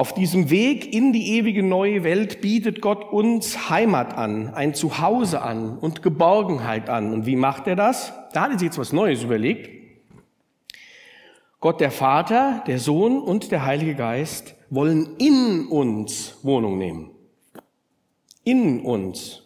Auf 0.00 0.14
diesem 0.14 0.48
Weg 0.48 0.94
in 0.94 1.12
die 1.12 1.36
ewige 1.36 1.62
neue 1.62 2.04
Welt 2.04 2.40
bietet 2.40 2.80
Gott 2.80 3.12
uns 3.12 3.68
Heimat 3.68 4.16
an, 4.16 4.48
ein 4.54 4.72
Zuhause 4.72 5.42
an 5.42 5.76
und 5.78 6.00
Geborgenheit 6.00 6.88
an. 6.88 7.12
Und 7.12 7.26
wie 7.26 7.36
macht 7.36 7.66
er 7.66 7.76
das? 7.76 8.10
Da 8.32 8.40
hat 8.40 8.50
er 8.50 8.58
sich 8.58 8.68
jetzt 8.68 8.78
was 8.78 8.94
Neues 8.94 9.22
überlegt. 9.22 9.68
Gott 11.60 11.82
der 11.82 11.90
Vater, 11.90 12.64
der 12.66 12.78
Sohn 12.78 13.20
und 13.20 13.52
der 13.52 13.66
Heilige 13.66 13.94
Geist 13.94 14.54
wollen 14.70 15.16
in 15.18 15.66
uns 15.66 16.38
Wohnung 16.42 16.78
nehmen. 16.78 17.10
In 18.42 18.80
uns. 18.80 19.42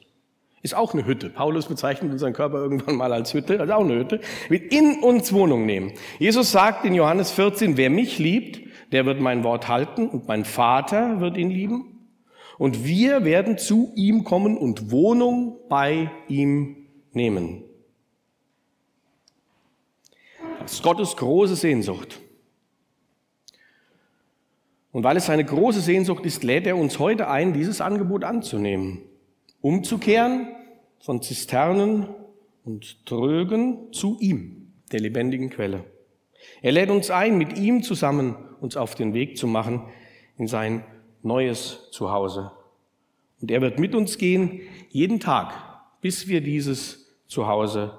Ist 0.62 0.77
auch 0.77 0.95
eine 0.95 1.05
Hütte. 1.05 1.31
Paulus 1.31 1.67
bezeichnet 1.67 2.12
unseren 2.12 2.33
Körper 2.33 2.59
irgendwann 2.59 2.95
mal 2.95 3.12
als 3.12 3.35
Hütte, 3.35 3.59
also 3.59 3.73
auch 3.73 3.85
eine 3.85 3.97
Hütte. 3.97 4.21
Will 4.49 4.62
in 4.71 5.03
uns 5.03 5.33
Wohnung 5.33 5.67
nehmen. 5.67 5.95
Jesus 6.21 6.53
sagt 6.53 6.85
in 6.85 6.95
Johannes 6.95 7.33
14, 7.33 7.77
wer 7.77 7.90
mich 7.90 8.21
liebt, 8.21 8.63
der 8.94 9.07
wird 9.07 9.20
mein 9.20 9.42
Wort 9.42 9.66
halten 9.66 10.09
und 10.09 10.28
mein 10.28 10.44
Vater 10.44 11.20
wird 11.20 11.37
ihn 11.37 11.50
lieben. 11.50 12.09
Und 12.59 12.85
wir 12.85 13.24
werden 13.24 13.59
zu 13.59 13.92
ihm 13.96 14.22
kommen 14.22 14.57
und 14.57 14.92
Wohnung 14.92 15.59
bei 15.68 16.12
ihm 16.28 16.76
nehmen. 17.12 17.64
Das 20.61 20.74
ist 20.74 20.83
Gottes 20.85 21.16
große 21.16 21.57
Sehnsucht. 21.57 22.20
Und 24.92 25.02
weil 25.02 25.16
es 25.16 25.26
seine 25.26 25.44
große 25.44 25.80
Sehnsucht 25.80 26.24
ist, 26.24 26.44
lädt 26.44 26.64
er 26.64 26.76
uns 26.76 27.00
heute 27.00 27.28
ein, 27.28 27.52
dieses 27.52 27.80
Angebot 27.80 28.22
anzunehmen. 28.22 29.02
Umzukehren 29.61 30.46
von 31.00 31.20
Zisternen 31.20 32.07
und 32.64 33.04
Trögen 33.07 33.92
zu 33.92 34.16
ihm, 34.20 34.72
der 34.92 35.00
lebendigen 35.00 35.50
Quelle. 35.50 35.85
Er 36.62 36.70
lädt 36.72 36.90
uns 36.90 37.11
ein, 37.11 37.37
mit 37.37 37.59
ihm 37.59 37.83
zusammen 37.83 38.37
uns 38.64 38.77
auf 38.77 38.94
den 38.94 39.14
Weg 39.14 39.37
zu 39.37 39.46
machen 39.46 39.85
in 40.37 40.48
sein 40.48 40.85
neues 41.22 41.90
Zuhause. 41.92 42.50
Und 43.40 43.50
er 43.50 43.61
wird 43.61 43.79
mit 43.79 43.94
uns 43.94 44.18
gehen, 44.18 44.62
jeden 44.88 45.20
Tag, 45.20 45.53
bis 46.00 46.27
wir 46.27 46.40
dieses 46.40 47.14
Zuhause 47.27 47.98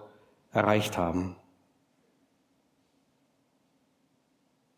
erreicht 0.52 0.98
haben. 0.98 1.36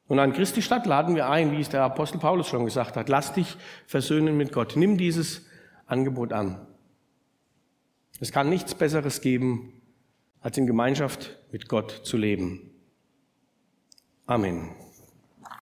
Und 0.07 0.19
an 0.19 0.33
Christi 0.33 0.61
Stadt 0.61 0.85
laden 0.85 1.15
wir 1.15 1.29
ein, 1.29 1.51
wie 1.51 1.59
es 1.59 1.69
der 1.69 1.83
Apostel 1.83 2.19
Paulus 2.19 2.47
schon 2.47 2.65
gesagt 2.65 2.95
hat, 2.95 3.09
lass 3.09 3.33
dich 3.33 3.57
versöhnen 3.87 4.37
mit 4.37 4.53
Gott. 4.53 4.75
Nimm 4.75 4.97
dieses 4.97 5.45
Angebot 5.85 6.31
an. 6.31 6.65
Es 8.19 8.31
kann 8.31 8.49
nichts 8.49 8.73
Besseres 8.73 9.21
geben, 9.21 9.81
als 10.39 10.57
in 10.57 10.65
Gemeinschaft 10.65 11.37
mit 11.51 11.67
Gott 11.67 11.91
zu 11.91 12.17
leben. 12.17 12.71
Amen. 14.25 14.86